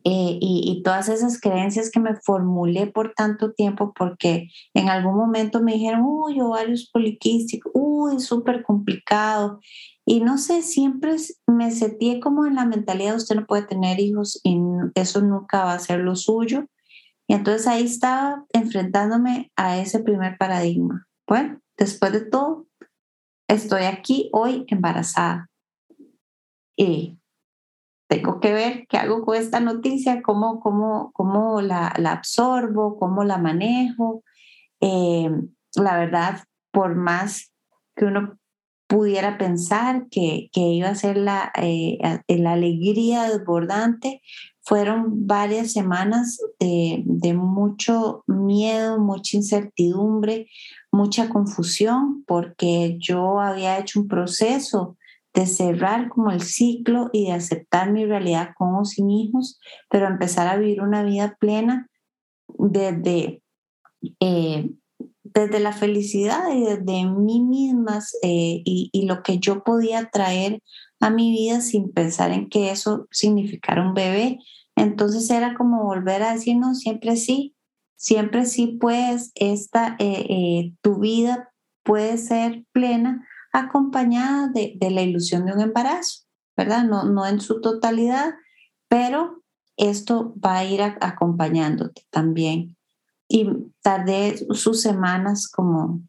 Eh, 0.05 0.39
y, 0.41 0.81
todas 0.85 1.09
esas 1.09 1.41
creencias 1.41 1.91
que 1.91 2.01
me 2.01 2.15
formulé 2.17 2.87
por 2.87 3.15
tanto 3.15 3.53
tiempo, 3.53 3.93
porque 3.97 4.49
en 4.75 4.89
algún 4.89 5.17
momento 5.17 5.61
me 5.61 5.75
dijeron, 5.75 6.03
uy, 6.05 6.41
ovarios 6.41 6.89
poliquísticos, 6.93 7.73
uy, 7.75 8.21
súper 8.21 8.63
complicado. 8.63 9.61
Y 10.05 10.21
no 10.21 10.39
sé, 10.39 10.63
siempre 10.63 11.17
me 11.47 11.71
sentí 11.71 12.21
como 12.21 12.47
en 12.47 12.57
la 12.57 12.65
mentalidad, 12.65 13.17
usted 13.17 13.37
no 13.37 13.47
puede 13.47 13.63
tener 13.65 14.01
hijos 14.01 14.41
y 14.45 14.59
eso 14.95 15.21
nunca 15.21 15.65
va 15.65 15.75
a 15.75 15.79
ser 15.79 16.01
lo 16.01 16.17
suyo. 16.17 16.67
Y 17.29 17.35
entonces 17.35 17.67
ahí 17.67 17.85
estaba 17.85 18.45
enfrentándome 18.53 19.51
a 19.57 19.79
ese 19.79 20.01
primer 20.01 20.37
paradigma. 20.39 21.07
Bueno, 21.29 21.61
después 21.77 22.13
de 22.13 22.23
todo, 22.23 22.67
estoy 23.49 23.83
aquí 23.85 24.29
hoy 24.33 24.65
embarazada. 24.69 25.49
Y 26.77 27.19
tengo 28.13 28.41
que 28.41 28.53
ver 28.53 28.87
qué 28.91 28.99
hago 28.99 29.25
con 29.25 29.37
esta 29.37 29.61
noticia, 29.61 30.21
cómo, 30.21 30.61
cómo, 30.61 31.13
cómo 31.15 31.63
la, 31.63 31.95
la 31.97 32.13
absorbo, 32.13 32.99
cómo 32.99 33.25
la 33.25 33.39
manejo. 33.39 34.23
Eh, 34.81 35.31
la 35.77 35.97
verdad, 35.97 36.45
por 36.71 36.95
más 36.95 37.53
que 37.97 38.05
uno 38.05 38.39
pudiera 38.87 39.39
pensar 39.39 40.09
que, 40.11 40.51
que 40.53 40.61
iba 40.61 40.91
a 40.91 40.95
ser 40.95 41.17
la, 41.17 41.53
eh, 41.57 41.97
la 42.29 42.53
alegría 42.53 43.23
desbordante, 43.31 44.21
fueron 44.61 45.27
varias 45.27 45.73
semanas 45.73 46.39
de, 46.61 47.03
de, 47.07 47.33
mucho 47.33 48.25
miedo, 48.27 48.99
mucha 48.99 49.39
incertidumbre, 49.39 50.49
mucha 50.93 51.31
confusión, 51.31 52.25
porque 52.27 52.99
yo 53.01 53.41
había 53.41 53.79
hecho 53.79 54.01
un 54.01 54.09
proceso 54.09 54.99
de 55.35 55.47
cerrar 55.47 56.09
como 56.09 56.31
el 56.31 56.43
ciclo 56.43 57.09
y 57.13 57.27
de 57.27 57.33
aceptar 57.33 57.91
mi 57.91 58.05
realidad 58.05 58.51
con 58.57 58.75
o 58.75 58.85
sin 58.85 59.11
hijos, 59.11 59.59
pero 59.89 60.07
empezar 60.07 60.47
a 60.49 60.57
vivir 60.57 60.83
una 60.83 61.03
vida 61.03 61.37
plena 61.41 61.89
desde, 62.59 63.43
eh, 64.21 64.71
desde 65.23 65.61
la 65.61 65.73
felicidad 65.73 66.53
y 66.55 66.61
desde 66.65 67.07
mí 67.07 67.41
mismas 67.41 68.15
eh, 68.23 68.63
y, 68.65 69.07
lo 69.07 69.23
que 69.23 69.39
yo 69.39 69.65
podía 69.65 70.11
traer 70.11 70.63
a 71.01 71.11
mi 71.11 71.33
vida 71.33 71.61
sin 71.61 71.91
pensar 71.93 72.31
en 72.31 72.49
que 72.49 72.71
eso 72.71 73.07
significara 73.11 73.83
un 73.87 73.95
bebé. 73.95 74.39
Entonces 74.77 75.29
era 75.31 75.55
como 75.55 75.85
volver 75.85 76.23
a 76.23 76.35
decir, 76.35 76.57
no, 76.57 76.75
siempre 76.75 77.17
sí, 77.17 77.55
siempre 77.97 78.45
sí 78.45 78.79
puedes, 78.81 79.33
esta, 79.35 79.97
eh, 79.99 80.73
tu 80.83 80.99
vida 80.99 81.51
puede 81.83 82.19
ser 82.19 82.65
plena 82.73 83.27
acompañada 83.53 84.49
de, 84.49 84.77
la 84.91 85.03
ilusión 85.03 85.45
de 85.47 85.53
un 85.53 85.61
embarazo, 85.61 86.25
¿verdad? 86.57 86.85
No, 86.85 87.05
no 87.05 87.27
en 87.27 87.41
su 87.41 87.61
totalidad, 87.61 88.35
pero 88.89 89.43
esto 89.77 90.35
va 90.45 90.59
a 90.59 90.65
ir 90.65 90.83
acompañándote 90.83 92.03
también. 92.11 92.77
Y 93.29 93.49
tardé 93.83 94.37
sus 94.55 94.81
semanas 94.81 95.49
como, 95.49 96.03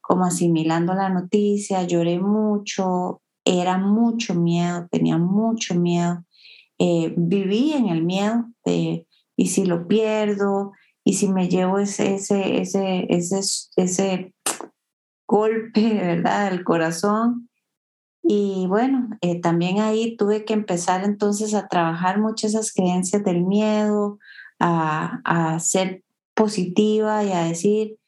como 0.00 0.24
asimilando 0.24 0.94
la 0.94 1.08
noticia, 1.08 1.82
lloré 1.84 2.18
mucho, 2.18 3.20
era 3.44 3.78
mucho 3.78 4.34
miedo, 4.34 4.88
tenía 4.90 5.18
mucho 5.18 5.74
miedo. 5.74 6.24
Eh, 6.78 7.14
viví 7.16 7.72
en 7.72 7.88
el 7.88 8.04
miedo 8.04 8.46
de, 8.64 9.06
¿y 9.36 9.48
si 9.48 9.64
lo 9.64 9.86
pierdo? 9.86 10.72
¿Y 11.04 11.14
si 11.14 11.28
me 11.28 11.48
llevo 11.48 11.78
ese, 11.78 12.16
ese, 12.16 12.60
ese, 12.60 13.06
ese, 13.08 13.40
ese 13.76 14.34
golpe, 15.26 15.94
¿verdad?, 15.94 16.50
del 16.50 16.64
corazón. 16.64 17.48
Y 18.22 18.66
bueno, 18.68 19.10
eh, 19.20 19.40
también 19.40 19.80
ahí 19.80 20.16
tuve 20.16 20.44
que 20.44 20.52
empezar 20.52 21.04
entonces 21.04 21.54
a 21.54 21.68
trabajar 21.68 22.18
muchas 22.20 22.52
esas 22.52 22.72
creencias 22.72 23.22
del 23.22 23.44
miedo, 23.44 24.18
a, 24.58 25.20
a 25.24 25.60
ser 25.60 26.02
positiva 26.34 27.24
y 27.24 27.32
a 27.32 27.44
decir, 27.44 27.98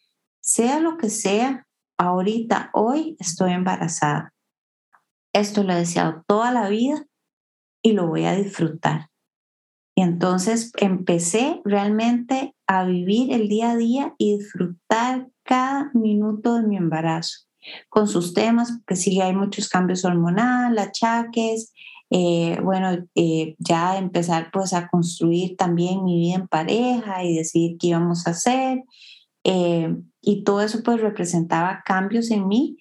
sea 0.41 0.81
lo 0.81 0.97
que 0.99 1.11
sea, 1.11 1.67
ahorita, 1.99 2.71
hoy 2.73 3.17
estoy 3.19 3.53
embarazada. 3.53 4.33
Esto 5.33 5.63
lo 5.63 5.73
he 5.73 5.77
deseado 5.77 6.25
toda 6.27 6.51
la 6.53 6.69
vida 6.69 7.07
y 7.83 7.93
lo 7.93 8.07
voy 8.09 8.25
a 8.25 8.35
disfrutar. 8.35 9.09
Y 9.95 10.03
entonces 10.03 10.73
empecé 10.79 11.61
realmente 11.65 12.55
a 12.67 12.85
vivir 12.85 13.33
el 13.33 13.49
día 13.49 13.73
a 13.73 13.77
día 13.77 14.15
y 14.17 14.39
disfrutar 14.39 15.29
cada 15.49 15.91
minuto 15.95 16.57
de 16.57 16.69
mi 16.69 16.77
embarazo, 16.77 17.47
con 17.89 18.07
sus 18.07 18.35
temas, 18.35 18.71
porque 18.71 18.97
sí 18.97 19.19
hay 19.19 19.35
muchos 19.35 19.71
cambios 19.71 20.05
hormonales, 20.05 20.89
achaques, 20.89 21.73
eh, 22.11 22.59
bueno, 22.63 23.07
eh, 23.15 23.55
ya 23.59 23.97
empezar 23.97 24.51
pues 24.53 24.75
a 24.75 24.89
construir 24.89 25.57
también 25.57 26.05
mi 26.05 26.19
vida 26.21 26.35
en 26.35 26.49
pareja 26.49 27.25
y 27.25 27.35
decidir 27.35 27.79
qué 27.79 27.89
íbamos 27.89 28.27
a 28.27 28.33
hacer. 28.33 28.85
Eh, 29.45 29.97
y 30.21 30.45
todo 30.45 30.61
eso 30.61 30.83
pues 30.85 31.01
representaba 31.01 31.83
cambios 31.83 32.31
en 32.31 32.47
mí, 32.47 32.77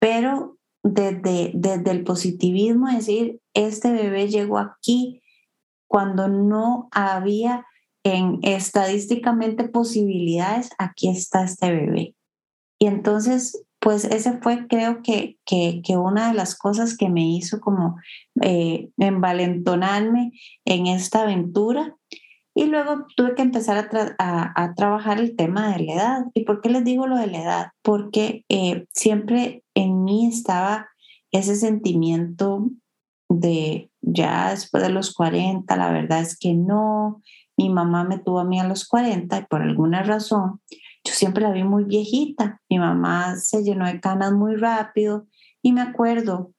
pero 0.00 0.58
desde, 0.82 1.52
desde 1.54 1.90
el 1.92 2.02
positivismo, 2.02 2.88
es 2.88 3.06
decir, 3.06 3.40
este 3.54 3.92
bebé 3.92 4.26
llegó 4.28 4.58
aquí 4.58 5.22
cuando 5.86 6.26
no 6.26 6.88
había 6.90 7.64
en 8.04 8.38
estadísticamente 8.42 9.68
posibilidades, 9.68 10.70
aquí 10.78 11.08
está 11.08 11.44
este 11.44 11.70
bebé. 11.70 12.14
Y 12.78 12.86
entonces, 12.86 13.64
pues 13.80 14.04
ese 14.04 14.38
fue 14.38 14.66
creo 14.68 15.02
que, 15.02 15.36
que, 15.44 15.96
una 15.96 16.28
de 16.28 16.34
las 16.34 16.56
cosas 16.56 16.96
que 16.96 17.08
me 17.08 17.28
hizo 17.28 17.60
como 17.60 17.96
eh, 18.42 18.90
envalentonarme 18.98 20.32
en 20.64 20.86
esta 20.86 21.22
aventura. 21.22 21.96
Y 22.54 22.64
luego 22.64 23.06
tuve 23.16 23.34
que 23.34 23.42
empezar 23.42 23.88
a, 24.18 24.52
a, 24.62 24.74
trabajar 24.74 25.20
el 25.20 25.36
tema 25.36 25.72
de 25.72 25.84
la 25.84 25.92
edad. 25.92 26.24
¿Y 26.34 26.44
por 26.44 26.60
qué 26.60 26.70
les 26.70 26.82
digo 26.82 27.06
lo 27.06 27.16
de 27.16 27.28
la 27.28 27.42
edad? 27.42 27.66
Porque 27.82 28.44
eh, 28.48 28.86
siempre 28.92 29.62
en 29.74 30.02
mí 30.02 30.26
estaba 30.26 30.88
ese 31.30 31.54
sentimiento 31.54 32.70
de 33.28 33.90
ya 34.00 34.50
después 34.50 34.82
de 34.82 34.90
los 34.90 35.14
40, 35.14 35.76
la 35.76 35.92
verdad 35.92 36.20
es 36.20 36.36
que 36.36 36.54
no, 36.54 37.22
mi 37.58 37.68
mamá 37.68 38.04
me 38.04 38.18
tuvo 38.18 38.40
a 38.40 38.44
mí 38.44 38.58
a 38.58 38.66
los 38.66 38.86
40 38.86 39.36
y 39.36 39.44
por 39.46 39.60
alguna 39.60 40.02
razón 40.02 40.60
yo 41.04 41.12
siempre 41.12 41.42
la 41.42 41.52
vi 41.52 41.64
muy 41.64 41.84
viejita. 41.84 42.60
Mi 42.68 42.78
mamá 42.78 43.36
se 43.36 43.62
llenó 43.62 43.86
de 43.86 44.00
canas 44.00 44.32
muy 44.32 44.56
rápido 44.56 45.26
y 45.62 45.72
me 45.72 45.80
acuerdo 45.80 46.52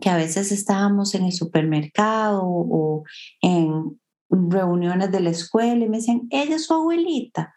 que 0.00 0.10
a 0.10 0.16
veces 0.16 0.52
estábamos 0.52 1.14
en 1.14 1.24
el 1.24 1.32
supermercado 1.32 2.42
o 2.44 3.04
en 3.40 4.00
reuniones 4.28 5.12
de 5.12 5.20
la 5.20 5.30
escuela 5.30 5.84
y 5.84 5.88
me 5.88 5.98
decían, 5.98 6.26
ella 6.30 6.56
es 6.56 6.66
su 6.66 6.74
abuelita. 6.74 7.54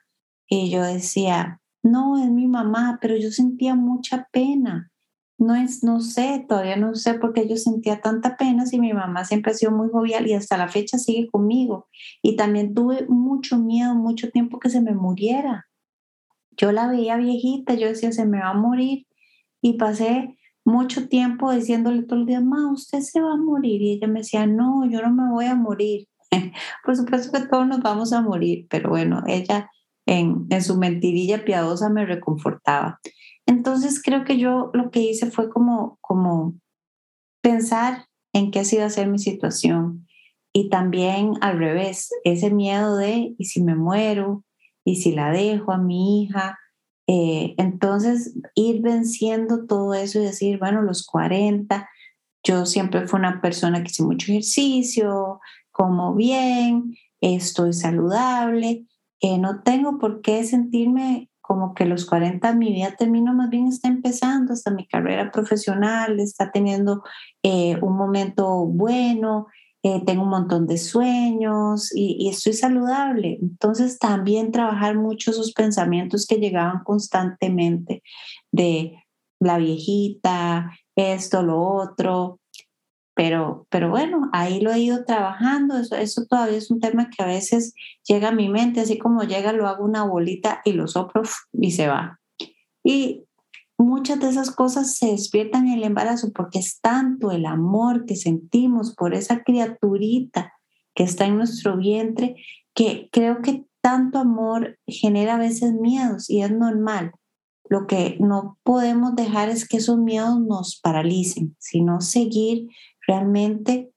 Y 0.48 0.70
yo 0.70 0.84
decía, 0.84 1.60
no, 1.82 2.22
es 2.22 2.30
mi 2.30 2.48
mamá, 2.48 3.00
pero 3.02 3.18
yo 3.18 3.32
sentía 3.32 3.76
mucha 3.76 4.28
pena. 4.32 4.92
No 5.40 5.56
es, 5.56 5.84
no 5.84 6.00
sé, 6.00 6.46
todavía 6.48 6.78
no 6.78 6.96
sé 6.96 7.14
por 7.14 7.32
qué 7.32 7.48
yo 7.48 7.58
sentía 7.58 8.02
tanta 8.02 8.38
pena 8.38 8.66
si 8.66 8.80
mi 8.80 8.92
mamá 8.92 9.24
siempre 9.24 9.52
ha 9.52 9.56
sido 9.56 9.72
muy 9.72 9.90
jovial 9.90 10.28
y 10.28 10.34
hasta 10.34 10.58
la 10.58 10.68
fecha 10.68 10.98
sigue 10.98 11.28
conmigo. 11.28 11.88
Y 12.24 12.36
también 12.36 12.74
tuve 12.74 13.06
mucho 13.08 13.60
miedo, 13.60 13.94
mucho 13.94 14.32
tiempo 14.32 14.60
que 14.60 14.70
se 14.70 14.82
me 14.82 14.94
muriera. 14.94 15.68
Yo 16.58 16.72
la 16.72 16.88
veía 16.88 17.18
viejita, 17.18 17.76
yo 17.76 17.88
decía, 17.88 18.12
se 18.12 18.26
me 18.26 18.40
va 18.40 18.50
a 18.50 18.54
morir. 18.56 19.06
Y 19.62 19.74
pasé 19.74 20.38
mucho 20.66 21.08
tiempo 21.08 21.52
diciéndole 21.52 22.04
todo 22.04 22.20
el 22.20 22.26
día, 22.26 22.42
ma, 22.42 22.72
usted 22.72 23.02
se 23.02 23.22
va 23.22 23.34
a 23.34 23.38
morir. 23.38 23.82
Y 23.82 23.94
ella 23.94 24.08
me 24.08 24.22
decía, 24.22 24.48
no, 24.48 24.90
yo 24.90 25.02
no 25.02 25.12
me 25.12 25.32
voy 25.32 25.46
a 25.46 25.56
morir. 25.56 26.08
por 26.84 26.96
supuesto 26.96 27.32
que 27.32 27.48
todos 27.48 27.68
nos 27.68 27.82
vamos 27.82 28.12
a 28.12 28.22
morir, 28.22 28.66
pero 28.70 28.90
bueno, 28.90 29.24
ella 29.28 29.70
en 30.08 30.62
su 30.64 30.78
mentirilla 30.78 31.44
piadosa 31.44 31.90
me 31.90 32.06
reconfortaba. 32.06 33.00
Entonces 33.48 34.02
creo 34.04 34.24
que 34.24 34.38
yo 34.38 34.70
lo 34.74 34.92
que 34.92 35.00
hice 35.00 35.32
fue 35.32 35.50
como, 35.50 35.98
como 36.02 36.54
pensar 37.42 38.06
en 38.34 38.52
qué 38.52 38.64
se 38.64 38.76
iba 38.76 38.86
a 38.86 38.92
ser 38.92 39.08
mi 39.08 39.18
situación 39.18 40.08
y 40.54 40.70
también 40.70 41.34
al 41.42 41.60
revés, 41.60 42.10
ese 42.24 42.50
miedo 42.50 42.98
de, 42.98 43.36
¿y 43.38 43.46
si 43.46 43.62
me 43.62 43.76
muero? 43.76 44.44
¿Y 44.84 44.96
si 44.96 45.12
la 45.12 45.32
dejo 45.32 45.72
a 45.72 45.78
mi 45.78 46.24
hija? 46.24 46.58
Eh, 47.08 47.54
entonces 47.58 48.36
ir 48.56 48.82
venciendo 48.82 49.66
todo 49.66 49.94
eso 49.94 50.20
y 50.20 50.24
decir, 50.24 50.58
bueno, 50.58 50.82
los 50.82 51.06
40, 51.06 51.88
yo 52.44 52.66
siempre 52.66 53.08
fui 53.08 53.20
una 53.20 53.40
persona 53.40 53.84
que 53.84 53.92
hice 53.92 54.04
mucho 54.04 54.32
ejercicio, 54.32 55.40
como 55.72 56.16
bien, 56.16 56.96
estoy 57.22 57.74
saludable, 57.74 58.88
eh, 59.22 59.38
no 59.38 59.62
tengo 59.62 60.00
por 60.00 60.22
qué 60.22 60.44
sentirme 60.44 61.30
como 61.48 61.74
que 61.74 61.86
los 61.86 62.06
40 62.06 62.54
mi 62.54 62.74
vida 62.74 62.94
termino 62.98 63.34
más 63.34 63.50
bien 63.50 63.68
está 63.68 63.88
empezando, 63.88 64.52
hasta 64.52 64.70
mi 64.70 64.86
carrera 64.86 65.32
profesional 65.32 66.20
está 66.20 66.52
teniendo 66.52 67.04
eh, 67.42 67.78
un 67.82 67.96
momento 67.96 68.66
bueno, 68.66 69.48
eh, 69.82 70.04
tengo 70.06 70.24
un 70.24 70.30
montón 70.30 70.68
de 70.68 70.78
sueños 70.78 71.96
y, 71.96 72.18
y, 72.20 72.30
estoy 72.30 72.52
saludable. 72.52 73.38
Entonces 73.42 73.98
también 73.98 74.52
trabajar 74.52 74.98
mucho 74.98 75.32
esos 75.32 75.54
pensamientos 75.54 76.26
que 76.26 76.36
llegaban 76.36 76.84
constantemente 76.84 78.04
de 78.52 79.02
la 79.40 79.58
viejita, 79.58 80.72
esto, 80.98 81.44
lo 81.44 81.62
otro, 81.62 82.40
pero, 83.18 83.66
pero 83.72 83.90
bueno, 83.90 84.30
ahí 84.32 84.62
lo 84.62 84.72
he 84.72 84.80
ido 84.80 85.04
trabajando, 85.04 85.76
eso, 85.76 85.96
eso 85.96 86.26
todavía 86.30 86.60
es 86.60 86.70
un 86.70 86.80
tema 86.80 87.10
que 87.10 87.24
a 87.24 87.26
veces 87.26 87.74
llega 88.08 88.30
a 88.30 88.32
mi 88.32 88.48
mente, 88.48 88.80
así 88.80 89.00
como 89.00 89.24
llega, 89.24 89.54
lo 89.54 89.68
hago 89.68 89.84
una 89.84 90.04
bolita 90.04 90.62
y 90.64 90.74
lo 90.74 90.88
soplo 90.88 91.24
y 91.52 91.72
se 91.72 91.88
va. 91.88 92.20
Y 92.84 93.24
muchas 93.76 94.20
de 94.20 94.30
esas 94.30 94.52
cosas 94.52 94.98
se 94.98 95.08
despiertan 95.08 95.68
en 95.68 95.80
el 95.80 95.84
embarazo 95.86 96.32
porque 96.32 96.60
es 96.60 96.80
tanto 96.80 97.32
el 97.32 97.48
amor 97.48 98.06
que 98.06 98.16
sentimos 98.16 98.94
por 98.94 99.16
esa 99.16 99.42
criaturita 99.42 100.54
que 100.94 101.02
está 101.02 101.26
en 101.26 101.38
nuestro 101.38 101.76
vientre, 101.76 102.36
que 102.76 103.10
creo 103.12 103.42
que 103.42 103.66
tanto 103.82 104.20
amor 104.20 104.78
genera 104.86 105.36
a 105.36 105.40
veces 105.40 105.74
miedos 105.74 106.30
y 106.30 106.44
es 106.44 106.52
normal. 106.52 107.14
Lo 107.68 107.88
que 107.88 108.16
no 108.20 108.60
podemos 108.62 109.16
dejar 109.16 109.50
es 109.50 109.68
que 109.68 109.78
esos 109.78 109.98
miedos 109.98 110.40
nos 110.40 110.80
paralicen, 110.80 111.56
sino 111.60 112.00
seguir 112.00 112.68
realmente 113.08 113.92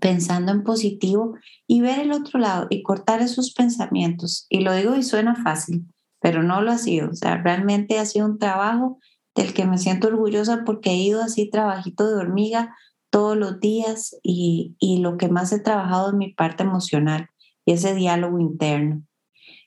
pensando 0.00 0.52
en 0.52 0.62
positivo 0.62 1.34
y 1.66 1.80
ver 1.80 1.98
el 1.98 2.12
otro 2.12 2.38
lado 2.38 2.66
y 2.70 2.82
cortar 2.82 3.20
esos 3.20 3.52
pensamientos. 3.52 4.46
Y 4.48 4.60
lo 4.60 4.72
digo 4.74 4.94
y 4.96 5.02
suena 5.02 5.34
fácil, 5.34 5.86
pero 6.20 6.42
no 6.42 6.62
lo 6.62 6.70
ha 6.70 6.78
sido. 6.78 7.10
O 7.10 7.14
sea, 7.14 7.42
realmente 7.42 7.98
ha 7.98 8.06
sido 8.06 8.26
un 8.26 8.38
trabajo 8.38 8.98
del 9.34 9.52
que 9.52 9.66
me 9.66 9.78
siento 9.78 10.08
orgullosa 10.08 10.62
porque 10.64 10.90
he 10.90 10.96
ido 10.96 11.22
así 11.22 11.50
trabajito 11.50 12.08
de 12.08 12.16
hormiga 12.16 12.76
todos 13.10 13.36
los 13.36 13.60
días 13.60 14.16
y, 14.22 14.76
y 14.78 14.98
lo 14.98 15.16
que 15.16 15.28
más 15.28 15.52
he 15.52 15.60
trabajado 15.60 16.10
es 16.10 16.14
mi 16.14 16.32
parte 16.34 16.62
emocional 16.62 17.28
y 17.64 17.72
ese 17.72 17.94
diálogo 17.94 18.38
interno. 18.38 19.02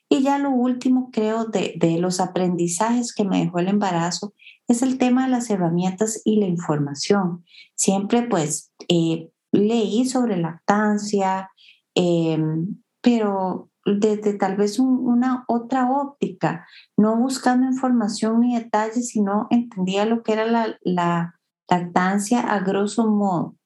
Y 0.08 0.22
ya 0.22 0.38
lo 0.38 0.50
último, 0.50 1.10
creo, 1.10 1.46
de, 1.46 1.74
de 1.78 1.98
los 1.98 2.20
aprendizajes 2.20 3.14
que 3.14 3.24
me 3.24 3.40
dejó 3.40 3.60
el 3.60 3.68
embarazo 3.68 4.34
es 4.72 4.82
el 4.82 4.98
tema 4.98 5.24
de 5.24 5.30
las 5.30 5.50
herramientas 5.50 6.20
y 6.24 6.40
la 6.40 6.46
información. 6.46 7.44
Siempre 7.74 8.22
pues 8.22 8.72
eh, 8.88 9.30
leí 9.52 10.06
sobre 10.08 10.36
lactancia, 10.36 11.50
em, 11.94 12.82
pero 13.00 13.70
desde 13.84 14.34
tal 14.34 14.56
vez 14.56 14.78
una 14.78 15.44
otra 15.48 15.90
óptica, 15.90 16.66
no 16.96 17.16
buscando 17.16 17.66
información 17.66 18.40
ni 18.40 18.56
detalles, 18.56 19.08
sino 19.08 19.48
entendía 19.50 20.06
lo 20.06 20.22
que 20.22 20.32
era 20.32 20.46
la, 20.46 20.78
la 20.82 21.40
lactancia 21.68 22.40
a 22.40 22.60
grosso 22.60 23.06
modo. 23.08 23.56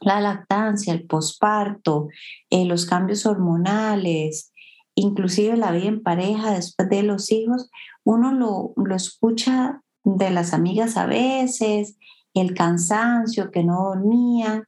La 0.00 0.20
lactancia, 0.20 0.92
el 0.92 1.06
posparto, 1.06 2.08
eh, 2.50 2.64
los 2.64 2.86
cambios 2.86 3.26
hormonales, 3.26 4.52
inclusive 4.94 5.56
la 5.56 5.72
vida 5.72 5.88
en 5.88 6.02
pareja 6.02 6.52
después 6.52 6.88
de 6.88 7.02
los 7.02 7.30
hijos, 7.32 7.70
uno 8.04 8.32
lo, 8.32 8.72
lo 8.76 8.94
escucha 8.94 9.82
de 10.04 10.30
las 10.30 10.54
amigas 10.54 10.96
a 10.96 11.06
veces, 11.06 11.96
el 12.34 12.54
cansancio, 12.54 13.50
que 13.50 13.64
no 13.64 13.84
dormían, 13.84 14.64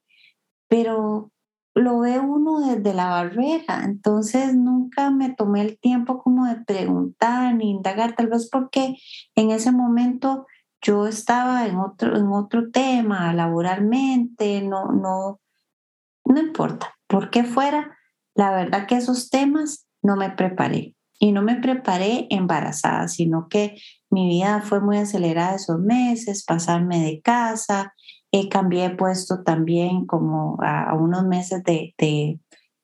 pero 0.68 1.30
lo 1.74 2.00
ve 2.00 2.18
uno 2.18 2.60
desde 2.60 2.92
la 2.94 3.08
barrera, 3.08 3.84
entonces 3.84 4.54
nunca 4.54 5.10
me 5.10 5.30
tomé 5.30 5.62
el 5.62 5.78
tiempo 5.78 6.22
como 6.22 6.46
de 6.46 6.56
preguntar 6.56 7.54
ni 7.54 7.70
indagar, 7.70 8.14
tal 8.14 8.28
vez 8.28 8.48
porque 8.50 8.96
en 9.34 9.50
ese 9.50 9.72
momento 9.72 10.46
yo 10.82 11.06
estaba 11.06 11.66
en 11.66 11.76
otro, 11.76 12.16
en 12.16 12.26
otro 12.26 12.70
tema, 12.70 13.32
laboralmente, 13.32 14.60
no, 14.62 14.92
no, 14.92 15.40
no 16.24 16.40
importa, 16.40 16.94
por 17.06 17.30
qué 17.30 17.44
fuera, 17.44 17.96
la 18.34 18.50
verdad 18.50 18.86
que 18.86 18.96
esos 18.96 19.30
temas 19.30 19.86
no 20.02 20.16
me 20.16 20.30
preparé. 20.30 20.94
Y 21.18 21.32
no 21.32 21.42
me 21.42 21.56
preparé 21.56 22.26
embarazada, 22.30 23.08
sino 23.08 23.48
que 23.48 23.76
mi 24.10 24.28
vida 24.28 24.60
fue 24.62 24.80
muy 24.80 24.98
acelerada 24.98 25.56
esos 25.56 25.78
meses, 25.78 26.44
pasarme 26.44 27.00
de 27.00 27.20
casa, 27.20 27.94
eh, 28.32 28.48
cambié 28.48 28.88
de 28.88 28.96
puesto 28.96 29.42
también 29.42 30.06
como 30.06 30.58
a, 30.62 30.94
unos 30.94 31.24
meses 31.24 31.62
de, 31.64 31.94
de, 31.98 32.38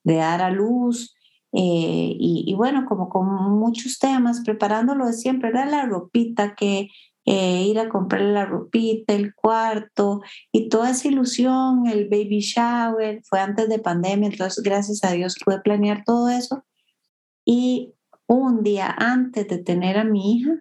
dar 0.05 0.43
a 0.43 0.51
luz. 0.51 1.15
Eh, 1.53 2.15
y, 2.19 2.55
bueno, 2.55 2.85
como 2.87 3.09
con 3.09 3.27
muchos 3.59 3.99
temas, 3.99 4.43
preparándolo 4.45 5.07
de 5.07 5.15
siempre, 5.15 5.49
era 5.49 5.67
la 5.67 5.87
ropita 5.87 6.55
que 6.55 6.89
eh, 7.25 7.63
ir 7.67 7.79
a 7.79 7.89
comprar 7.89 8.23
la 8.23 8.47
ropita, 8.47 9.13
el 9.15 9.35
cuarto 9.35 10.21
y 10.51 10.69
toda 10.71 10.91
esa 10.91 11.09
ilusión, 11.09 11.87
el 11.87 12.09
baby 12.09 12.41
shower, 12.41 13.23
fue 13.25 13.41
antes 13.41 13.69
de 13.69 13.79
pandemia, 13.79 14.29
entonces 14.31 14.63
gracias 14.65 15.05
a 15.05 15.13
Dios 15.13 15.37
pude 15.45 15.61
planear 15.61 16.05
todo 16.05 16.31
eso. 16.31 16.65
Y 17.45 17.95
un 18.29 18.63
día 18.63 18.95
antes 18.97 19.49
de 19.49 19.59
tener 19.59 19.99
a 19.99 20.05
mi 20.05 20.37
hija, 20.37 20.53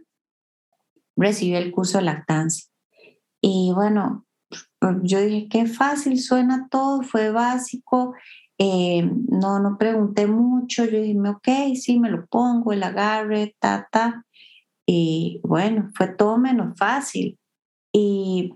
recibí 1.16 1.56
el 1.56 1.72
curso 1.72 2.00
de 2.00 2.06
lactancia. 2.06 2.66
Y 3.42 3.72
bueno, 3.76 4.26
yo 5.04 5.22
dije, 5.22 5.48
qué 5.50 5.66
fácil 5.68 6.20
suena 6.20 6.68
todo, 6.70 7.02
fue 7.04 7.32
básico, 7.32 8.16
eh, 8.58 9.04
no, 9.30 9.60
no 9.60 9.78
pregunté 9.78 10.26
mucho, 10.26 10.86
yo 10.86 11.02
dije, 11.02 11.20
ok, 11.30 11.76
sí, 11.76 12.00
me 12.00 12.10
lo 12.10 12.26
pongo, 12.26 12.74
el 12.74 12.84
agarre, 12.84 13.56
ta, 13.60 13.88
ta. 13.92 14.24
Y 14.86 15.42
bueno, 15.44 15.90
fue 15.96 16.08
todo 16.08 16.38
menos 16.38 16.78
fácil. 16.78 17.38
Y 17.92 18.54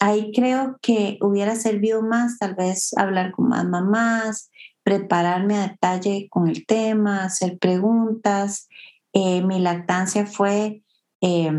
ahí 0.00 0.32
creo 0.34 0.78
que 0.80 1.18
hubiera 1.20 1.54
servido 1.56 2.02
más 2.02 2.38
tal 2.38 2.54
vez 2.54 2.92
hablar 2.96 3.32
con 3.32 3.48
más 3.48 3.64
mamás, 3.66 4.50
prepararme 4.84 5.56
a 5.56 5.68
detalle 5.68 6.28
con 6.30 6.46
el 6.48 6.64
tema, 6.66 7.24
hacer 7.24 7.58
preguntas. 7.58 8.68
Eh, 9.12 9.42
mi 9.42 9.58
lactancia 9.58 10.26
fue 10.26 10.82
eh, 11.20 11.52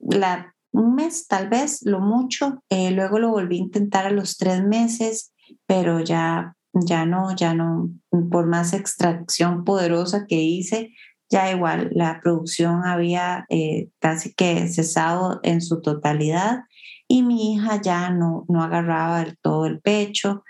la, 0.00 0.54
un 0.72 0.94
mes, 0.96 1.26
tal 1.28 1.48
vez, 1.48 1.82
lo 1.84 2.00
mucho. 2.00 2.62
Eh, 2.68 2.90
luego 2.90 3.18
lo 3.18 3.30
volví 3.30 3.56
a 3.56 3.62
intentar 3.62 4.06
a 4.06 4.10
los 4.10 4.36
tres 4.36 4.62
meses, 4.62 5.32
pero 5.66 6.00
ya, 6.00 6.56
ya 6.72 7.06
no, 7.06 7.34
ya 7.34 7.54
no, 7.54 7.90
por 8.30 8.46
más 8.46 8.74
extracción 8.74 9.64
poderosa 9.64 10.26
que 10.26 10.42
hice, 10.42 10.92
ya 11.30 11.50
igual 11.52 11.90
la 11.92 12.20
producción 12.22 12.84
había 12.84 13.46
casi 13.98 14.34
que 14.34 14.68
cesado 14.68 15.40
en 15.42 15.62
su 15.62 15.80
totalidad 15.80 16.64
y 17.08 17.22
mi 17.22 17.54
hija 17.54 17.80
ya 17.80 18.10
no, 18.10 18.44
no 18.48 18.62
agarraba 18.62 19.24
del 19.24 19.36
todo 19.38 19.66
el 19.66 19.80
pecho 19.80 20.44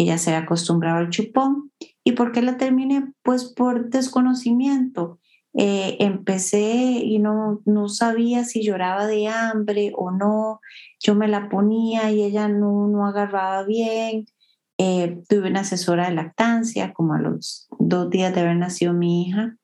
ella 0.00 0.16
se 0.16 0.30
había 0.30 0.44
acostumbrado 0.44 0.98
al 0.98 1.10
chupón. 1.10 1.72
¿Y 2.04 2.12
por 2.12 2.32
qué 2.32 2.40
la 2.40 2.56
terminé? 2.56 3.12
Pues 3.22 3.44
por 3.44 3.90
desconocimiento. 3.90 5.18
Eh, 5.52 5.96
empecé 6.00 6.64
y 6.64 7.18
no, 7.18 7.60
no 7.66 7.88
sabía 7.88 8.44
si 8.44 8.62
lloraba 8.62 9.06
de 9.06 9.28
hambre 9.28 9.92
o 9.94 10.10
no. 10.10 10.60
Yo 11.00 11.14
me 11.14 11.28
la 11.28 11.50
ponía 11.50 12.10
y 12.10 12.22
ella 12.22 12.48
no, 12.48 12.88
no 12.88 13.06
agarraba 13.06 13.64
bien. 13.64 14.24
Eh, 14.78 15.22
tuve 15.28 15.50
una 15.50 15.60
asesora 15.60 16.08
de 16.08 16.14
lactancia 16.14 16.94
como 16.94 17.12
a 17.12 17.20
los 17.20 17.68
dos 17.78 18.08
días 18.08 18.34
de 18.34 18.40
haber 18.40 18.56
nacido 18.56 18.94
mi 18.94 19.24
hija 19.24 19.58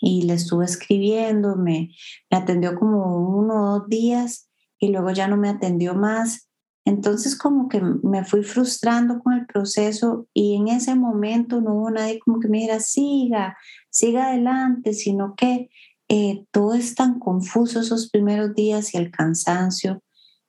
y 0.00 0.22
le 0.22 0.34
estuve 0.34 0.64
escribiendo, 0.64 1.54
me, 1.54 1.90
me 2.28 2.38
atendió 2.38 2.74
como 2.74 3.28
uno 3.38 3.54
o 3.54 3.78
dos 3.78 3.88
días 3.88 4.50
y 4.80 4.88
luego 4.88 5.12
ya 5.12 5.28
no 5.28 5.36
me 5.36 5.48
atendió 5.48 5.94
más 5.94 6.49
entonces 6.90 7.38
como 7.38 7.68
que 7.68 7.80
me 7.80 8.24
fui 8.24 8.42
frustrando 8.42 9.20
con 9.20 9.34
el 9.34 9.46
proceso 9.46 10.26
y 10.34 10.56
en 10.56 10.66
ese 10.66 10.96
momento 10.96 11.60
no 11.60 11.74
hubo 11.74 11.90
nadie 11.92 12.18
como 12.18 12.40
que 12.40 12.48
me 12.48 12.58
dijera, 12.58 12.80
siga, 12.80 13.56
siga 13.90 14.26
adelante, 14.26 14.92
sino 14.92 15.34
que 15.36 15.70
eh, 16.08 16.44
todo 16.50 16.74
es 16.74 16.96
tan 16.96 17.20
confuso 17.20 17.80
esos 17.80 18.10
primeros 18.10 18.54
días 18.56 18.92
y 18.92 18.96
el 18.98 19.12
cansancio, 19.12 20.02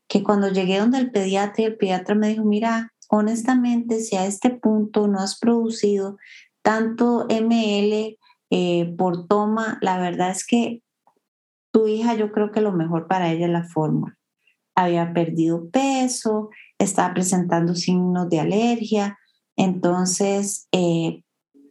que 0.08 0.24
cuando 0.24 0.50
llegué 0.50 0.80
donde 0.80 0.98
el 0.98 1.12
pediatra, 1.12 1.64
el 1.64 1.78
pediatra 1.78 2.16
me 2.16 2.30
dijo, 2.30 2.44
mira, 2.44 2.92
honestamente, 3.08 4.00
si 4.00 4.16
a 4.16 4.26
este 4.26 4.50
punto 4.50 5.08
no 5.08 5.20
has 5.20 5.38
producido 5.38 6.18
tanto 6.64 7.28
ml 7.30 8.18
eh, 8.50 8.96
por 8.98 9.28
toma, 9.28 9.78
la 9.82 10.00
verdad 10.00 10.32
es 10.32 10.44
que 10.46 10.82
tu 11.72 11.88
hija 11.88 12.16
yo 12.16 12.32
creo 12.32 12.52
que 12.52 12.62
lo 12.62 12.72
mejor 12.72 13.08
para 13.08 13.32
ella 13.32 13.46
es 13.46 13.52
la 13.52 13.64
fórmula 13.64 14.18
había 14.76 15.14
perdido 15.14 15.70
peso, 15.70 16.50
estaba 16.78 17.14
presentando 17.14 17.76
signos 17.76 18.30
de 18.30 18.40
alergia. 18.40 19.18
Entonces, 19.56 20.68
eh, 20.72 21.24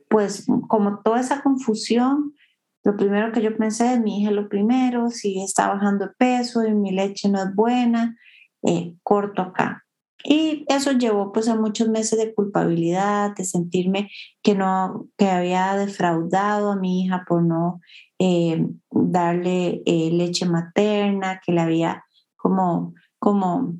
pues 0.09 0.47
como 0.69 1.01
toda 1.03 1.21
esa 1.21 1.43
confusión, 1.43 2.35
lo 2.83 2.97
primero 2.97 3.33
que 3.33 3.43
yo 3.43 3.57
pensé 3.57 3.95
es 3.95 4.01
mi 4.01 4.23
hija 4.23 4.31
lo 4.31 4.49
primero, 4.49 5.11
si 5.11 5.43
está 5.43 5.69
bajando 5.69 6.07
de 6.07 6.13
peso 6.17 6.65
y 6.67 6.73
mi 6.73 6.93
leche 6.93 7.29
no 7.29 7.43
es 7.43 7.55
buena, 7.55 8.17
eh, 8.63 8.95
corto 9.03 9.43
acá. 9.43 9.85
Y 10.25 10.65
eso 10.69 10.93
llevó 10.93 11.33
pues 11.33 11.49
a 11.49 11.57
muchos 11.57 11.89
meses 11.89 12.19
de 12.19 12.35
culpabilidad, 12.35 13.35
de 13.37 13.45
sentirme 13.45 14.11
que 14.43 14.55
no, 14.55 15.09
que 15.17 15.29
había 15.29 15.75
defraudado 15.77 16.73
a 16.73 16.77
mi 16.77 17.03
hija 17.03 17.25
por 17.27 17.43
no 17.43 17.81
eh, 18.19 18.67
darle 18.91 19.83
eh, 19.87 20.11
leche 20.13 20.45
materna, 20.45 21.41
que 21.45 21.53
le 21.53 21.61
había 21.61 22.05
como, 22.41 22.95
como 23.19 23.75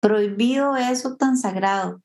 prohibido 0.00 0.76
eso 0.76 1.16
tan 1.16 1.36
sagrado. 1.36 2.00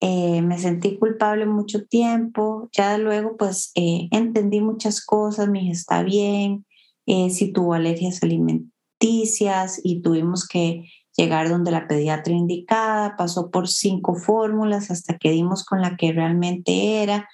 Eh, 0.00 0.42
me 0.42 0.58
sentí 0.58 0.98
culpable 0.98 1.46
mucho 1.46 1.86
tiempo, 1.86 2.68
ya 2.72 2.98
luego 2.98 3.36
pues 3.36 3.72
entendí 3.74 4.60
muchas 4.60 5.04
cosas, 5.04 5.48
mi 5.48 5.64
hija 5.64 5.72
está 5.72 6.02
bien, 6.02 6.66
si 7.06 7.50
tuvo 7.50 7.72
alergias 7.72 8.22
alimenticias 8.22 9.80
y 9.82 10.02
tuvimos 10.02 10.46
que 10.46 10.84
llegar 11.16 11.48
donde 11.48 11.70
la 11.70 11.88
pediatra 11.88 12.34
indicada, 12.34 13.16
pasó 13.16 13.50
por 13.50 13.68
cinco 13.68 14.16
fórmulas 14.16 14.90
hasta 14.90 15.16
que 15.16 15.30
dimos 15.30 15.64
con 15.64 15.80
la 15.80 15.96
que 15.96 16.12
realmente 16.12 17.02
era, 17.02 17.26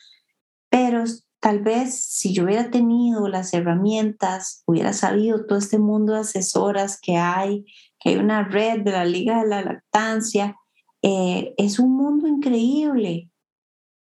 pero 0.71 1.05
tal 1.43 1.59
vez 1.59 2.05
si 2.05 2.33
yo 2.33 2.45
hubiera 2.45 2.71
tenido 2.71 3.27
las 3.27 3.53
herramientas, 3.53 4.63
hubiera 4.65 4.93
sabido 4.93 5.45
todo 5.45 5.59
este 5.59 5.81
mundo 5.81 6.13
de 6.13 6.21
asesoras 6.21 7.01
que 7.01 7.17
hay, 7.17 7.67
que 7.99 8.11
hay 8.11 8.17
una 8.17 8.45
red 8.45 8.83
de 8.83 8.93
la 8.93 9.05
Liga 9.05 9.43
de 9.43 9.49
la 9.49 9.63
Lactancia, 9.63 10.55
eh, 11.03 11.53
es 11.59 11.81
un 11.81 11.97
mundo 11.97 12.29
increíble, 12.29 13.29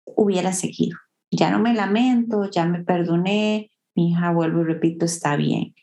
hubiera 0.06 0.54
seguido. 0.54 0.96
Ya 1.30 1.50
no 1.50 1.58
me 1.58 1.74
lamento, 1.74 2.50
ya 2.50 2.64
me 2.64 2.82
perdoné, 2.82 3.70
mi 3.94 4.12
hija, 4.12 4.32
vuelvo 4.32 4.62
y 4.62 4.64
repito, 4.64 5.04
está 5.04 5.36
bien. 5.36 5.74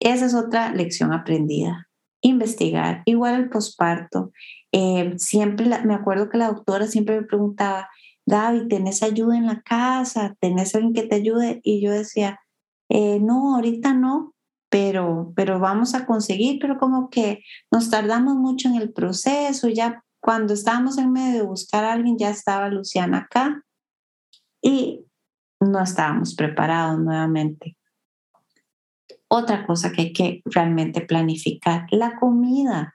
Esa 0.00 0.24
es 0.24 0.34
otra 0.34 0.72
lección 0.72 1.12
aprendida 1.12 1.88
investigar. 2.20 3.02
Igual 3.04 3.34
el 3.34 3.48
posparto. 3.48 4.32
Eh, 4.72 5.14
siempre 5.18 5.66
me 5.84 5.94
acuerdo 5.94 6.28
que 6.28 6.38
la 6.38 6.48
doctora 6.48 6.86
siempre 6.86 7.20
me 7.20 7.26
preguntaba, 7.26 7.88
Gaby, 8.28 8.68
¿tenés 8.68 9.02
ayuda 9.02 9.38
en 9.38 9.46
la 9.46 9.62
casa? 9.62 10.36
¿Tenés 10.38 10.74
alguien 10.74 10.92
que 10.92 11.04
te 11.04 11.14
ayude? 11.14 11.60
Y 11.64 11.80
yo 11.80 11.90
decía, 11.90 12.38
eh, 12.90 13.20
no, 13.20 13.54
ahorita 13.54 13.94
no, 13.94 14.34
pero, 14.68 15.32
pero 15.34 15.58
vamos 15.58 15.94
a 15.94 16.04
conseguir, 16.04 16.58
pero 16.60 16.78
como 16.78 17.08
que 17.08 17.42
nos 17.72 17.88
tardamos 17.88 18.36
mucho 18.36 18.68
en 18.68 18.76
el 18.76 18.92
proceso, 18.92 19.68
ya 19.68 20.04
cuando 20.20 20.52
estábamos 20.52 20.98
en 20.98 21.10
medio 21.10 21.38
de 21.38 21.46
buscar 21.46 21.84
a 21.84 21.94
alguien, 21.94 22.18
ya 22.18 22.28
estaba 22.28 22.68
Luciana 22.68 23.18
acá 23.18 23.62
y 24.60 25.06
no 25.60 25.82
estábamos 25.82 26.34
preparados 26.34 27.00
nuevamente. 27.00 27.78
Otra 29.28 29.66
cosa 29.66 29.90
que 29.90 30.02
hay 30.02 30.12
que 30.12 30.42
realmente 30.44 31.00
planificar, 31.00 31.86
la 31.90 32.16
comida. 32.16 32.94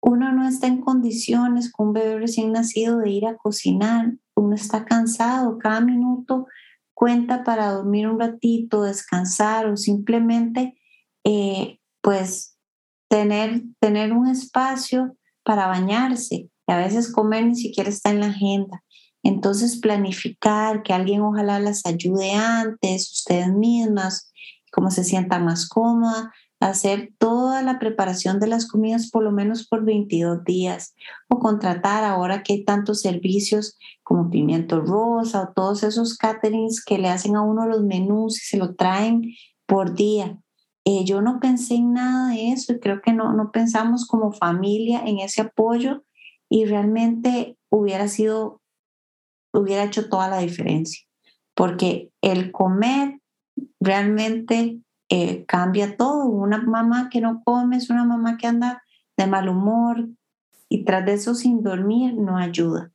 Uno 0.00 0.32
no 0.32 0.48
está 0.48 0.66
en 0.66 0.80
condiciones 0.80 1.70
con 1.70 1.88
un 1.88 1.92
bebé 1.92 2.20
recién 2.20 2.52
nacido 2.52 2.98
de 2.98 3.10
ir 3.10 3.26
a 3.26 3.36
cocinar, 3.36 4.14
uno 4.36 4.54
está 4.54 4.84
cansado, 4.84 5.58
cada 5.58 5.80
minuto 5.80 6.46
cuenta 6.94 7.44
para 7.44 7.72
dormir 7.72 8.08
un 8.08 8.18
ratito, 8.18 8.82
descansar 8.82 9.66
o 9.66 9.76
simplemente 9.76 10.78
eh, 11.24 11.78
pues 12.00 12.56
tener, 13.08 13.62
tener 13.80 14.12
un 14.12 14.28
espacio 14.28 15.16
para 15.42 15.66
bañarse. 15.66 16.48
Y 16.66 16.72
a 16.72 16.78
veces 16.78 17.12
comer 17.12 17.46
ni 17.46 17.56
siquiera 17.56 17.90
está 17.90 18.10
en 18.10 18.20
la 18.20 18.28
agenda. 18.28 18.82
Entonces 19.22 19.78
planificar, 19.78 20.82
que 20.82 20.92
alguien 20.92 21.22
ojalá 21.22 21.58
las 21.58 21.84
ayude 21.84 22.32
antes, 22.32 23.12
ustedes 23.12 23.52
mismas, 23.52 24.32
cómo 24.72 24.90
se 24.90 25.04
sienta 25.04 25.38
más 25.38 25.68
cómoda, 25.68 26.32
hacer 26.60 27.12
toda 27.18 27.62
la 27.62 27.78
preparación 27.78 28.40
de 28.40 28.46
las 28.46 28.66
comidas 28.66 29.10
por 29.10 29.22
lo 29.22 29.30
menos 29.30 29.66
por 29.66 29.84
22 29.84 30.44
días 30.44 30.94
o 31.28 31.38
contratar 31.38 32.04
ahora 32.04 32.42
que 32.42 32.54
hay 32.54 32.64
tantos 32.64 33.02
servicios 33.02 33.78
como 34.02 34.30
pimiento 34.30 34.80
rosa 34.80 35.42
o 35.42 35.52
todos 35.52 35.82
esos 35.82 36.16
caterings 36.16 36.82
que 36.84 36.98
le 36.98 37.08
hacen 37.08 37.36
a 37.36 37.42
uno 37.42 37.66
los 37.66 37.82
menús 37.82 38.42
y 38.42 38.46
se 38.46 38.56
lo 38.56 38.74
traen 38.74 39.22
por 39.66 39.94
día. 39.94 40.38
Eh, 40.84 41.04
yo 41.04 41.20
no 41.20 41.40
pensé 41.40 41.74
en 41.74 41.92
nada 41.92 42.30
de 42.30 42.52
eso 42.52 42.72
y 42.72 42.78
creo 42.78 43.02
que 43.02 43.12
no, 43.12 43.32
no 43.32 43.50
pensamos 43.50 44.06
como 44.06 44.32
familia 44.32 45.02
en 45.04 45.18
ese 45.18 45.42
apoyo 45.42 46.04
y 46.48 46.64
realmente 46.64 47.58
hubiera 47.70 48.08
sido, 48.08 48.62
hubiera 49.52 49.84
hecho 49.84 50.08
toda 50.08 50.28
la 50.28 50.38
diferencia, 50.38 51.04
porque 51.54 52.12
el 52.22 52.52
comer 52.52 53.20
realmente 53.80 54.80
eh, 55.08 55.44
cambia 55.46 55.96
todo. 55.96 56.26
Una 56.26 56.58
mamá 56.58 57.08
que 57.10 57.20
no 57.20 57.42
come 57.44 57.76
es 57.76 57.90
una 57.90 58.04
mamá 58.04 58.36
que 58.36 58.46
anda 58.46 58.82
de 59.16 59.26
mal 59.26 59.48
humor 59.48 60.08
y 60.68 60.84
tras 60.84 61.04
de 61.06 61.14
eso 61.14 61.34
sin 61.34 61.62
dormir 61.62 62.14
no 62.14 62.36
ayuda. 62.36 62.92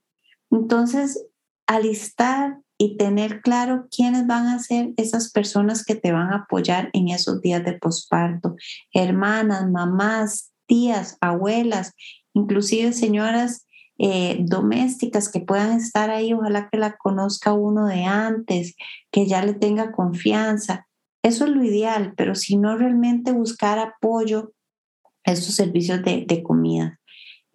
Entonces, 0.50 1.26
alistar 1.67 2.60
y 2.78 2.97
tener 2.97 3.41
claro 3.41 3.88
quiénes 3.95 4.28
van 4.28 4.47
a 4.47 4.60
ser 4.60 4.93
esas 4.97 5.32
personas 5.32 5.86
que 5.86 5.95
te 5.95 6.12
van 6.12 6.34
a 6.34 6.38
apoyar 6.38 6.89
en 6.93 7.10
esos 7.10 7.39
días 7.39 7.63
de 7.63 7.74
posparto, 7.74 8.56
hermanas, 8.91 9.69
mamás, 9.69 10.52
tías, 10.65 11.17
abuelas, 11.21 11.93
inclusive 12.34 12.93
señoras 12.93 13.67
eh, 14.00 14.39
domésticas 14.41 15.30
que 15.30 15.41
puedan 15.41 15.74
estar 15.74 16.10
ahí, 16.10 16.34
ojalá 16.34 16.69
que 16.71 16.80
la 16.80 16.97
conozca 16.97 17.54
uno 17.54 17.86
de 17.86 18.04
antes, 18.06 18.76
que 19.12 19.28
ya 19.28 19.45
le 19.45 19.54
tenga 19.54 19.91
confianza. 19.91 20.88
Eso 21.23 21.45
es 21.45 21.51
lo 21.51 21.63
ideal, 21.63 22.13
pero 22.17 22.36
si 22.36 22.57
no 22.57 22.77
realmente 22.77 23.31
buscar 23.31 23.79
apoyo 23.79 24.53
a 25.25 25.31
estos 25.31 25.55
servicios 25.55 26.01
de, 26.03 26.43
comida. 26.43 26.99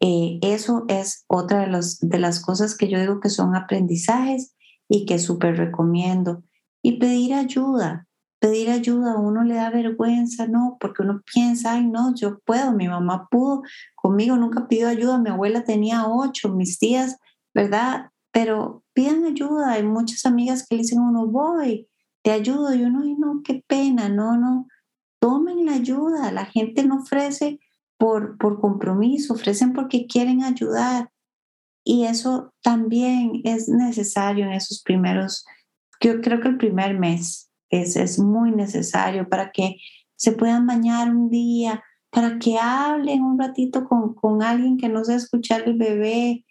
Eh, 0.00 0.38
eso 0.42 0.84
es 0.88 1.24
otra 1.26 1.60
de, 1.60 1.66
los, 1.68 1.98
de 2.00 2.18
las 2.18 2.40
cosas 2.40 2.76
que 2.76 2.88
yo 2.88 3.00
digo 3.00 3.20
que 3.20 3.30
son 3.30 3.56
aprendizajes 3.56 4.54
y 4.88 5.06
que 5.06 5.18
súper 5.18 5.56
recomiendo. 5.56 6.44
Y 6.82 6.98
pedir 6.98 7.34
ayuda, 7.34 8.06
pedir 8.38 8.70
ayuda 8.70 9.14
a 9.14 9.18
uno 9.18 9.42
le 9.42 9.54
da 9.54 9.70
vergüenza, 9.70 10.46
¿no? 10.46 10.76
Porque 10.78 11.02
uno 11.02 11.22
piensa, 11.32 11.72
ay, 11.72 11.86
no, 11.86 12.14
yo 12.14 12.38
puedo, 12.44 12.72
mi 12.72 12.86
mamá 12.86 13.26
pudo, 13.30 13.62
conmigo 13.96 14.36
nunca 14.36 14.68
pidió 14.68 14.88
ayuda, 14.88 15.18
mi 15.18 15.30
abuela 15.30 15.64
tenía 15.64 16.06
ocho, 16.06 16.50
mis 16.50 16.78
tías, 16.78 17.16
¿verdad? 17.54 18.10
Pero 18.30 18.84
pidan 18.92 19.24
ayuda, 19.24 19.72
hay 19.72 19.82
muchas 19.82 20.26
amigas 20.26 20.64
que 20.66 20.76
le 20.76 20.82
dicen 20.82 20.98
a 21.00 21.08
uno, 21.08 21.26
voy, 21.26 21.88
te 22.26 22.32
ayudo, 22.32 22.74
y 22.74 22.82
uno, 22.82 23.02
ay, 23.04 23.14
no, 23.14 23.40
qué 23.44 23.62
pena, 23.68 24.08
no, 24.08 24.36
no, 24.36 24.66
tomen 25.20 25.64
la 25.64 25.74
ayuda, 25.74 26.32
la 26.32 26.44
gente 26.44 26.84
no 26.84 26.96
ofrece 26.96 27.60
por, 27.98 28.36
por 28.36 28.60
compromiso, 28.60 29.34
ofrecen 29.34 29.72
porque 29.72 30.08
quieren 30.08 30.42
ayudar. 30.42 31.12
Y 31.84 32.06
eso 32.06 32.52
también 32.64 33.42
es 33.44 33.68
necesario 33.68 34.44
en 34.44 34.54
esos 34.54 34.82
primeros, 34.82 35.44
yo 36.00 36.20
creo 36.20 36.40
que 36.40 36.48
el 36.48 36.56
primer 36.56 36.98
mes, 36.98 37.48
es, 37.70 37.94
es 37.94 38.18
muy 38.18 38.50
necesario 38.50 39.28
para 39.28 39.52
que 39.52 39.76
se 40.16 40.32
puedan 40.32 40.66
bañar 40.66 41.14
un 41.14 41.30
día, 41.30 41.84
para 42.10 42.40
que 42.40 42.58
hablen 42.58 43.22
un 43.22 43.38
ratito 43.38 43.84
con, 43.84 44.14
con 44.14 44.42
alguien 44.42 44.78
que 44.78 44.88
no 44.88 45.04
sea 45.04 45.14
escuchar 45.14 45.62
el 45.64 45.78
bebé. 45.78 46.44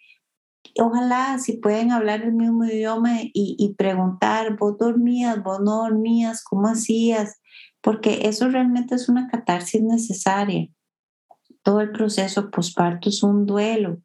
Ojalá 0.80 1.38
si 1.38 1.58
pueden 1.58 1.92
hablar 1.92 2.22
el 2.22 2.32
mismo 2.32 2.64
idioma 2.64 3.22
y, 3.22 3.56
y 3.58 3.74
preguntar, 3.74 4.56
vos 4.56 4.78
dormías, 4.78 5.42
vos 5.42 5.60
no 5.60 5.82
dormías, 5.82 6.42
¿cómo 6.44 6.68
hacías? 6.68 7.40
Porque 7.80 8.28
eso 8.28 8.48
realmente 8.48 8.94
es 8.94 9.08
una 9.08 9.28
catarsis 9.28 9.82
necesaria. 9.82 10.68
Todo 11.62 11.80
el 11.80 11.92
proceso 11.92 12.50
posparto 12.50 13.08
es 13.08 13.22
un 13.22 13.46
duelo. 13.46 14.00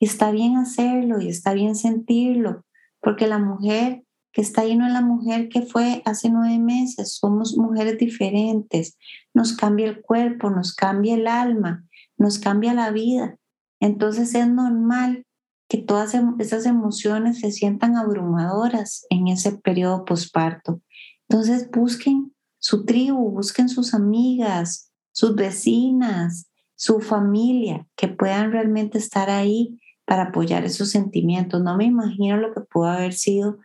Está 0.00 0.30
bien 0.30 0.56
hacerlo 0.56 1.20
y 1.20 1.28
está 1.28 1.52
bien 1.52 1.76
sentirlo, 1.76 2.64
porque 3.00 3.26
la 3.26 3.38
mujer 3.38 4.02
que 4.32 4.42
está 4.42 4.62
ahí 4.62 4.76
no 4.76 4.86
es 4.86 4.92
la 4.92 5.02
mujer 5.02 5.48
que 5.48 5.62
fue 5.62 6.02
hace 6.04 6.30
nueve 6.30 6.58
meses, 6.58 7.16
somos 7.16 7.56
mujeres 7.56 7.98
diferentes, 7.98 8.96
nos 9.34 9.56
cambia 9.56 9.86
el 9.88 10.00
cuerpo, 10.00 10.50
nos 10.50 10.74
cambia 10.74 11.14
el 11.14 11.26
alma, 11.26 11.84
nos 12.16 12.38
cambia 12.38 12.74
la 12.74 12.90
vida. 12.90 13.36
Entonces 13.80 14.34
es 14.34 14.48
normal 14.48 15.26
que 15.70 15.78
todas 15.78 16.14
em, 16.14 16.34
esas 16.40 16.66
emociones 16.66 17.38
se 17.38 17.52
sientan 17.52 17.96
abrumadoras 17.96 19.06
en 19.08 19.28
ese 19.28 19.52
periodo 19.52 20.04
posparto. 20.04 20.82
Entonces 21.28 21.70
busquen 21.70 22.34
su 22.58 22.84
tribu, 22.84 23.30
busquen 23.30 23.68
sus 23.68 23.94
amigas, 23.94 24.90
sus 25.12 25.36
vecinas, 25.36 26.50
su 26.74 26.98
familia, 26.98 27.86
que 27.96 28.08
puedan 28.08 28.50
realmente 28.50 28.98
estar 28.98 29.30
ahí 29.30 29.80
para 30.04 30.24
apoyar 30.24 30.64
esos 30.64 30.90
sentimientos. 30.90 31.62
No 31.62 31.76
me 31.76 31.84
imagino 31.84 32.36
lo 32.36 32.52
que 32.52 32.62
pudo 32.62 32.86
haber 32.86 33.12
sido 33.12 33.58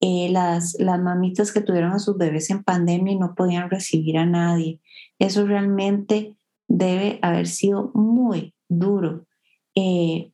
eh, 0.00 0.28
las, 0.30 0.76
las 0.78 1.00
mamitas 1.00 1.50
que 1.50 1.60
tuvieron 1.60 1.90
a 1.90 1.98
sus 1.98 2.16
bebés 2.16 2.50
en 2.50 2.62
pandemia 2.62 3.14
y 3.14 3.18
no 3.18 3.34
podían 3.34 3.68
recibir 3.68 4.16
a 4.16 4.26
nadie. 4.26 4.80
Eso 5.18 5.44
realmente 5.44 6.36
debe 6.68 7.18
haber 7.20 7.48
sido 7.48 7.90
muy 7.94 8.54
duro. 8.68 9.26
Eh, 9.74 10.30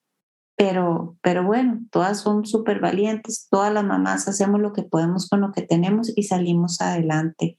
pero, 0.56 1.16
pero 1.20 1.44
bueno, 1.44 1.80
todas 1.90 2.20
son 2.20 2.46
súper 2.46 2.80
valientes, 2.80 3.48
todas 3.50 3.72
las 3.72 3.84
mamás 3.84 4.28
hacemos 4.28 4.60
lo 4.60 4.72
que 4.72 4.82
podemos 4.82 5.28
con 5.28 5.40
lo 5.40 5.52
que 5.52 5.62
tenemos 5.62 6.12
y 6.16 6.22
salimos 6.24 6.80
adelante. 6.80 7.58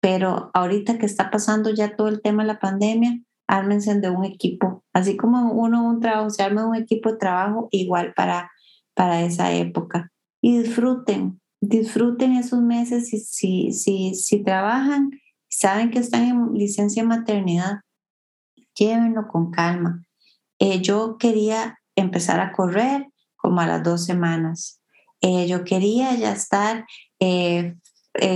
Pero 0.00 0.50
ahorita 0.54 0.98
que 0.98 1.06
está 1.06 1.30
pasando 1.30 1.70
ya 1.70 1.96
todo 1.96 2.08
el 2.08 2.20
tema 2.22 2.42
de 2.42 2.48
la 2.48 2.58
pandemia, 2.58 3.20
ármense 3.46 3.94
de 3.98 4.10
un 4.10 4.24
equipo, 4.24 4.84
así 4.92 5.16
como 5.16 5.52
uno 5.52 5.84
un 5.84 6.00
trabajo, 6.00 6.30
se 6.30 6.42
arma 6.42 6.66
un 6.66 6.76
equipo 6.76 7.12
de 7.12 7.18
trabajo 7.18 7.68
igual 7.70 8.12
para, 8.14 8.50
para 8.94 9.22
esa 9.22 9.52
época 9.52 10.12
y 10.40 10.58
disfruten, 10.58 11.40
disfruten 11.60 12.32
esos 12.32 12.60
meses 12.60 13.08
si, 13.08 13.18
si, 13.18 13.72
si, 13.72 14.14
si 14.14 14.42
trabajan, 14.42 15.10
saben 15.48 15.90
que 15.90 15.98
están 15.98 16.24
en 16.24 16.52
licencia 16.54 17.04
maternidad, 17.04 17.80
llévenlo 18.74 19.26
con 19.28 19.50
calma. 19.50 20.04
Eh, 20.58 20.80
yo 20.80 21.16
quería 21.18 21.79
empezar 21.96 22.40
a 22.40 22.52
correr 22.52 23.08
como 23.36 23.60
a 23.60 23.66
las 23.66 23.82
dos 23.82 24.04
semanas. 24.04 24.80
Eh, 25.20 25.46
yo 25.46 25.64
quería 25.64 26.14
ya 26.14 26.32
estar 26.32 26.86
eh, 27.18 27.74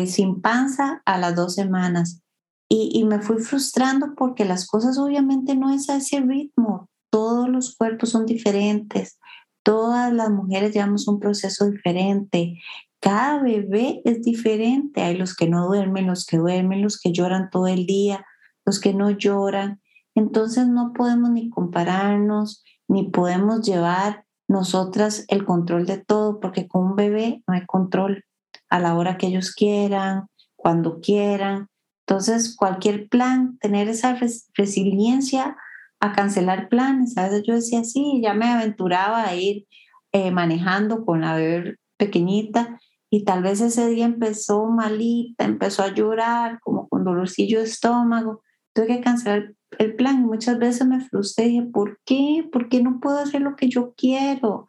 sin 0.07 0.41
panza 0.41 1.03
a 1.05 1.19
las 1.19 1.35
dos 1.35 1.55
semanas. 1.55 2.21
Y, 2.69 2.91
y, 2.95 3.05
me 3.05 3.21
fui 3.21 3.39
frustrando 3.39 4.15
porque 4.17 4.45
las 4.45 4.67
cosas 4.67 4.99
obviamente 4.99 5.55
no 5.55 5.73
es 5.73 5.89
a 5.91 5.97
ese 5.97 6.21
ritmo. 6.21 6.89
Todos 7.11 7.49
los 7.49 7.77
cuerpos 7.77 8.11
son 8.11 8.27
diferentes. 8.27 9.19
Todas 9.63 10.13
las 10.13 10.31
mujeres 10.31 10.75
llevamos 10.75 11.07
un 11.07 11.21
proceso 11.21 11.71
diferente. 11.71 12.59
Cada 13.01 13.43
bebé 13.43 14.01
es 14.05 14.23
diferente. 14.23 15.03
Hay 15.03 15.17
los 15.17 15.37
que 15.37 15.47
no 15.47 15.67
duermen, 15.67 16.07
los 16.07 16.25
que 16.25 16.39
duermen, 16.39 16.83
los 16.83 16.99
que 16.99 17.13
lloran 17.13 17.51
todo 17.51 17.67
el 17.67 17.85
día, 17.85 18.25
los 18.65 18.81
que 18.81 18.95
no 18.95 19.11
lloran. 19.11 19.83
Entonces 20.15 20.67
no 20.69 20.93
podemos 20.95 21.31
ni 21.31 21.51
compararnos, 21.51 22.64
ni 22.89 23.11
podemos 23.11 23.63
llevar 23.63 24.25
nosotras 24.49 25.25
el 25.29 25.45
control 25.45 25.87
de 25.87 25.99
todo, 25.99 26.41
porque 26.41 26.69
con 26.69 26.85
un 26.85 26.97
bebé 26.97 27.43
no 27.47 27.55
hay 27.55 27.65
control 27.67 28.25
a 28.69 28.79
la 28.79 28.95
hora 28.97 29.17
que 29.17 29.29
ellos 29.29 29.53
quieran, 29.53 30.27
cuando 30.57 31.01
quieran. 31.01 31.69
Entonces, 32.07 32.55
cualquier 32.57 33.09
plan, 33.09 33.59
tener 33.59 33.89
esa 33.89 34.19
resiliencia 34.55 35.57
a 36.01 36.13
cancelar 36.13 36.69
planes. 36.69 37.17
A 37.17 37.25
veces 37.25 37.45
yo 37.47 37.55
decía, 37.55 37.85
sí, 37.85 38.21
ya 38.23 38.35
me 38.35 38.51
aventuraba 38.51 39.25
a 39.25 39.35
ir 39.35 39.67
eh, 40.13 40.31
manejando 40.31 41.05
con 41.05 41.23
la 41.23 41.35
bebé 41.35 41.77
pequeñita 41.97 42.79
y 43.11 43.25
tal 43.25 43.43
vez 43.43 43.61
ese 43.61 43.89
día 43.89 44.05
empezó 44.05 44.67
malita, 44.67 45.45
empezó 45.45 45.83
a 45.83 45.95
llorar, 45.95 46.59
como 46.61 46.89
con 46.89 47.05
dolorcillo 47.05 47.61
de 47.61 47.67
estómago. 47.67 48.43
Tuve 48.75 48.89
que 48.89 49.01
cancelar 49.01 49.55
el 49.79 49.97
plan 49.97 50.23
muchas 50.23 50.59
veces 50.59 50.87
me 50.87 51.01
frustré 51.01 51.47
y 51.47 51.49
dije, 51.49 51.63
¿por 51.63 52.01
qué? 52.05 52.49
¿Por 52.53 52.69
qué 52.69 52.83
no 52.83 53.01
puedo 53.01 53.19
hacer 53.19 53.41
lo 53.41 53.57
que 53.57 53.69
yo 53.69 53.95
quiero? 53.97 54.67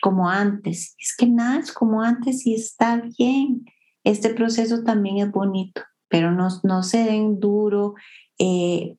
Como 0.00 0.28
antes. 0.28 0.94
Es 0.98 1.16
que 1.16 1.26
nada 1.26 1.60
es 1.60 1.72
como 1.72 2.02
antes 2.02 2.46
y 2.46 2.54
está 2.54 3.02
bien. 3.18 3.64
Este 4.04 4.34
proceso 4.34 4.84
también 4.84 5.18
es 5.18 5.30
bonito, 5.30 5.82
pero 6.08 6.30
no, 6.30 6.48
no 6.62 6.82
se 6.82 7.04
den 7.04 7.40
duro. 7.40 7.94
Eh, 8.38 8.96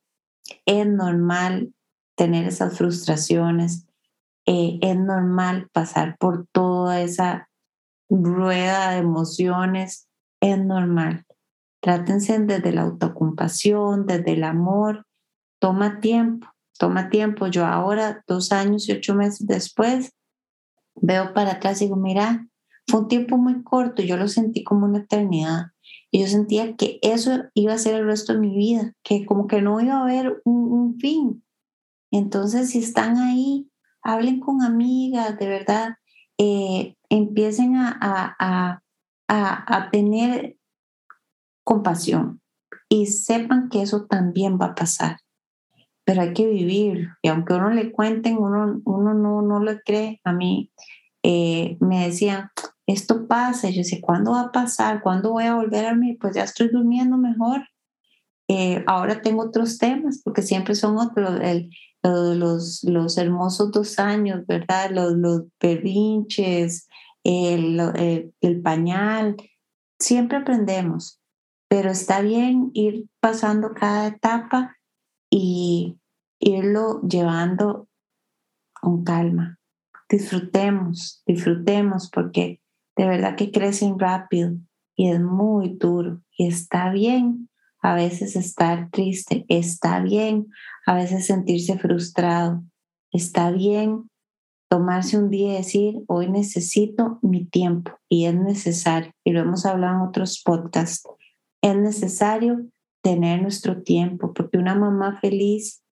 es 0.66 0.88
normal 0.88 1.74
tener 2.16 2.48
esas 2.48 2.78
frustraciones. 2.78 3.88
Eh, 4.46 4.80
es 4.82 4.98
normal 4.98 5.70
pasar 5.72 6.18
por 6.18 6.48
toda 6.52 7.02
esa 7.02 7.50
rueda 8.10 8.92
de 8.92 8.98
emociones. 8.98 10.08
Es 10.42 10.58
normal. 10.58 11.25
Trátense 11.86 12.40
desde 12.40 12.72
la 12.72 12.82
autocompasión, 12.82 14.08
desde 14.08 14.34
el 14.34 14.44
amor. 14.44 15.06
Toma 15.60 16.00
tiempo, 16.00 16.48
toma 16.80 17.10
tiempo. 17.12 17.46
Yo 17.46 17.64
ahora, 17.64 18.24
dos 18.26 18.52
años 18.52 18.90
y 18.90 18.94
ocho 18.94 19.14
meses 19.14 19.46
después, 19.46 20.12
veo 20.96 21.32
para 21.36 21.52
atrás 21.52 21.80
y 21.80 21.86
digo, 21.86 21.96
mira, 21.96 22.48
fue 22.88 23.02
un 23.02 23.08
tiempo 23.08 23.38
muy 23.38 23.62
corto, 23.62 24.02
yo 24.02 24.18
lo 24.18 24.28
sentí 24.28 24.64
como 24.64 24.88
una 24.88 24.98
eternidad. 24.98 25.68
Y 26.10 26.22
yo 26.22 26.28
sentía 26.28 26.76
que 26.76 26.98
eso 27.04 27.44
iba 27.54 27.74
a 27.74 27.78
ser 27.78 27.94
el 27.94 28.08
resto 28.08 28.34
de 28.34 28.40
mi 28.40 28.58
vida, 28.58 28.96
que 29.04 29.24
como 29.24 29.46
que 29.46 29.62
no 29.62 29.80
iba 29.80 29.98
a 29.98 30.02
haber 30.06 30.42
un, 30.44 30.98
fin. 31.00 31.44
Entonces, 32.10 32.72
si 32.72 32.80
están 32.80 33.18
ahí, 33.18 33.70
hablen 34.02 34.40
con 34.40 34.64
amigas, 34.64 35.38
de 35.38 35.48
verdad, 35.48 35.98
eh, 36.40 36.96
empiecen 37.10 37.76
a, 37.76 37.96
a, 38.02 38.82
a, 39.28 39.78
a 39.78 39.92
tener 39.92 40.58
compasión 41.66 42.42
y 42.88 43.08
sepan 43.08 43.68
que 43.70 43.82
eso 43.82 44.06
también 44.06 44.58
va 44.62 44.68
a 44.68 44.76
pasar. 44.76 45.18
Pero 46.06 46.22
hay 46.22 46.34
que 46.34 46.48
vivir 46.48 47.10
y 47.22 47.28
aunque 47.28 47.56
uno 47.56 47.72
le 47.72 47.92
cuenten, 47.92 48.38
uno, 48.38 48.80
uno 48.86 49.14
no, 49.14 49.42
no 49.42 49.60
lo 49.60 49.80
cree. 49.84 50.22
A 50.24 50.32
mí 50.32 50.72
eh, 51.24 51.78
me 51.82 52.06
decían, 52.06 52.52
esto 52.86 53.28
pasa. 53.28 53.70
Yo 53.70 53.78
decía, 53.78 54.00
¿cuándo 54.02 54.32
va 54.32 54.42
a 54.42 54.52
pasar? 54.52 55.02
¿Cuándo 55.02 55.32
voy 55.32 55.46
a 55.46 55.56
volver 55.56 55.88
a 55.88 55.96
mí? 55.96 56.14
Pues 56.14 56.36
ya 56.36 56.44
estoy 56.44 56.70
durmiendo 56.70 57.18
mejor. 57.18 57.68
Eh, 58.48 58.84
ahora 58.86 59.24
tengo 59.24 59.42
otros 59.42 59.80
temas, 59.80 60.22
porque 60.24 60.44
siempre 60.44 60.76
son 60.76 61.00
otros, 61.00 61.40
el, 61.42 61.72
los, 62.04 62.84
los 62.84 63.18
hermosos 63.18 63.72
dos 63.72 63.98
años, 63.98 64.46
¿verdad? 64.46 64.92
Los, 64.92 65.14
los 65.14 65.46
el, 65.60 66.28
el, 67.24 68.32
el 68.42 68.62
pañal. 68.62 69.36
Siempre 69.98 70.38
aprendemos 70.38 71.20
pero 71.76 71.92
está 71.92 72.22
bien 72.22 72.72
ir 72.74 73.10
pasando 73.20 73.74
cada 73.74 74.08
etapa 74.08 74.78
y 75.30 76.00
irlo 76.40 77.02
llevando 77.02 77.90
con 78.72 79.04
calma. 79.04 79.60
Disfrutemos, 80.08 81.22
disfrutemos 81.28 82.10
porque 82.10 82.62
de 82.96 83.08
verdad 83.08 83.36
que 83.36 83.52
crecen 83.52 84.00
rápido 84.00 84.54
y 84.96 85.10
es 85.10 85.20
muy 85.20 85.76
duro 85.78 86.22
y 86.38 86.48
está 86.48 86.92
bien 86.92 87.50
a 87.82 87.94
veces 87.94 88.38
estar 88.38 88.90
triste, 88.90 89.46
está 89.50 90.00
bien 90.00 90.48
a 90.86 90.96
veces 90.96 91.26
sentirse 91.26 91.78
frustrado, 91.78 92.64
está 93.12 93.52
bien 93.52 94.10
tomarse 94.70 95.18
un 95.18 95.30
día 95.30 95.56
y 95.56 95.58
decir, 95.58 95.96
hoy 96.08 96.30
necesito 96.32 97.20
mi 97.22 97.44
tiempo 97.44 97.92
y 98.08 98.28
es 98.28 98.36
necesario, 98.36 99.12
y 99.26 99.32
lo 99.32 99.42
hemos 99.42 99.66
hablado 99.66 99.96
en 99.96 100.08
otros 100.08 100.42
podcasts, 100.42 101.06
es 101.62 101.76
necesario 101.76 102.66
tener 103.02 103.42
nuestro 103.42 103.82
tiempo, 103.84 104.34
porque 104.34 104.58
una 104.58 104.76
mamá 104.76 105.20
feliz 105.20 105.84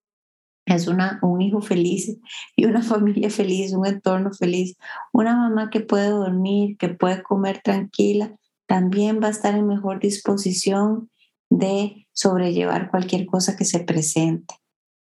es 0.65 0.87
una, 0.87 1.19
un 1.21 1.41
hijo 1.41 1.61
feliz 1.61 2.17
y 2.55 2.65
una 2.65 2.81
familia 2.83 3.29
feliz, 3.29 3.73
un 3.73 3.85
entorno 3.85 4.31
feliz. 4.31 4.77
Una 5.11 5.35
mamá 5.35 5.69
que 5.69 5.81
puede 5.81 6.09
dormir, 6.09 6.77
que 6.77 6.89
puede 6.89 7.21
comer 7.21 7.61
tranquila, 7.63 8.35
también 8.65 9.19
va 9.21 9.27
a 9.27 9.31
estar 9.31 9.55
en 9.55 9.67
mejor 9.67 9.99
disposición 9.99 11.09
de 11.49 12.07
sobrellevar 12.13 12.89
cualquier 12.89 13.25
cosa 13.25 13.55
que 13.55 13.65
se 13.65 13.81
presente. 13.81 14.55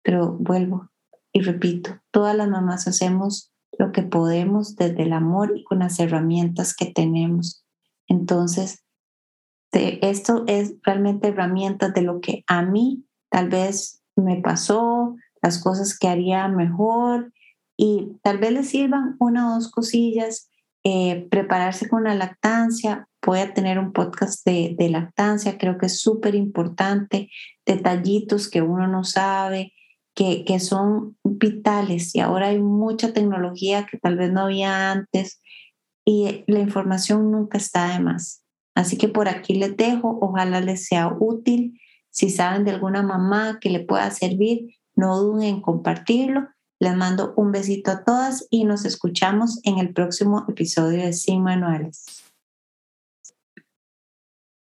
Pero 0.01 0.37
vuelvo 0.39 0.89
y 1.31 1.41
repito, 1.41 1.99
todas 2.11 2.35
las 2.35 2.49
mamás 2.49 2.87
hacemos 2.87 3.51
lo 3.77 3.91
que 3.91 4.03
podemos 4.03 4.75
desde 4.75 5.03
el 5.03 5.13
amor 5.13 5.53
y 5.55 5.63
con 5.63 5.79
las 5.79 5.99
herramientas 5.99 6.75
que 6.75 6.87
tenemos. 6.87 7.65
Entonces, 8.07 8.83
esto 9.71 10.43
es 10.47 10.75
realmente 10.83 11.29
herramientas 11.29 11.93
de 11.93 12.01
lo 12.01 12.21
que 12.21 12.43
a 12.47 12.61
mí 12.61 13.05
tal 13.29 13.49
vez 13.49 14.01
me 14.15 14.41
pasó, 14.41 15.15
las 15.41 15.61
cosas 15.61 15.97
que 15.97 16.07
haría 16.07 16.47
mejor 16.47 17.31
y 17.77 18.17
tal 18.23 18.39
vez 18.39 18.51
les 18.51 18.69
sirvan 18.69 19.15
una 19.19 19.49
o 19.49 19.55
dos 19.55 19.71
cosillas, 19.71 20.49
eh, 20.83 21.27
prepararse 21.29 21.87
con 21.87 22.03
la 22.03 22.15
lactancia, 22.15 23.07
voy 23.25 23.39
tener 23.53 23.79
un 23.79 23.93
podcast 23.93 24.45
de, 24.45 24.75
de 24.77 24.89
lactancia, 24.89 25.57
creo 25.57 25.77
que 25.77 25.85
es 25.85 26.01
súper 26.01 26.35
importante, 26.35 27.29
detallitos 27.65 28.49
que 28.49 28.61
uno 28.61 28.87
no 28.87 29.03
sabe, 29.03 29.73
que, 30.15 30.43
que 30.45 30.59
son 30.59 31.17
vitales 31.23 32.15
y 32.15 32.19
ahora 32.19 32.47
hay 32.47 32.59
mucha 32.59 33.13
tecnología 33.13 33.87
que 33.89 33.97
tal 33.97 34.17
vez 34.17 34.31
no 34.31 34.41
había 34.41 34.91
antes 34.91 35.41
y 36.05 36.43
la 36.47 36.59
información 36.59 37.31
nunca 37.31 37.57
está 37.57 37.93
de 37.93 37.99
más. 37.99 38.43
Así 38.79 38.95
que 38.95 39.09
por 39.09 39.27
aquí 39.27 39.55
les 39.55 39.75
dejo, 39.75 40.17
ojalá 40.21 40.61
les 40.61 40.85
sea 40.85 41.13
útil. 41.19 41.77
Si 42.11 42.29
saben 42.29 42.63
de 42.63 42.71
alguna 42.71 43.03
mamá 43.03 43.57
que 43.59 43.69
le 43.69 43.81
pueda 43.81 44.09
servir, 44.09 44.79
no 44.95 45.19
duden 45.19 45.55
en 45.55 45.61
compartirlo. 45.61 46.47
Les 46.79 46.95
mando 46.95 47.33
un 47.35 47.51
besito 47.51 47.91
a 47.91 48.05
todas 48.05 48.47
y 48.49 48.63
nos 48.63 48.85
escuchamos 48.85 49.59
en 49.63 49.79
el 49.79 49.91
próximo 49.93 50.45
episodio 50.47 51.03
de 51.03 51.11
Sin 51.11 51.43
Manuales. 51.43 52.28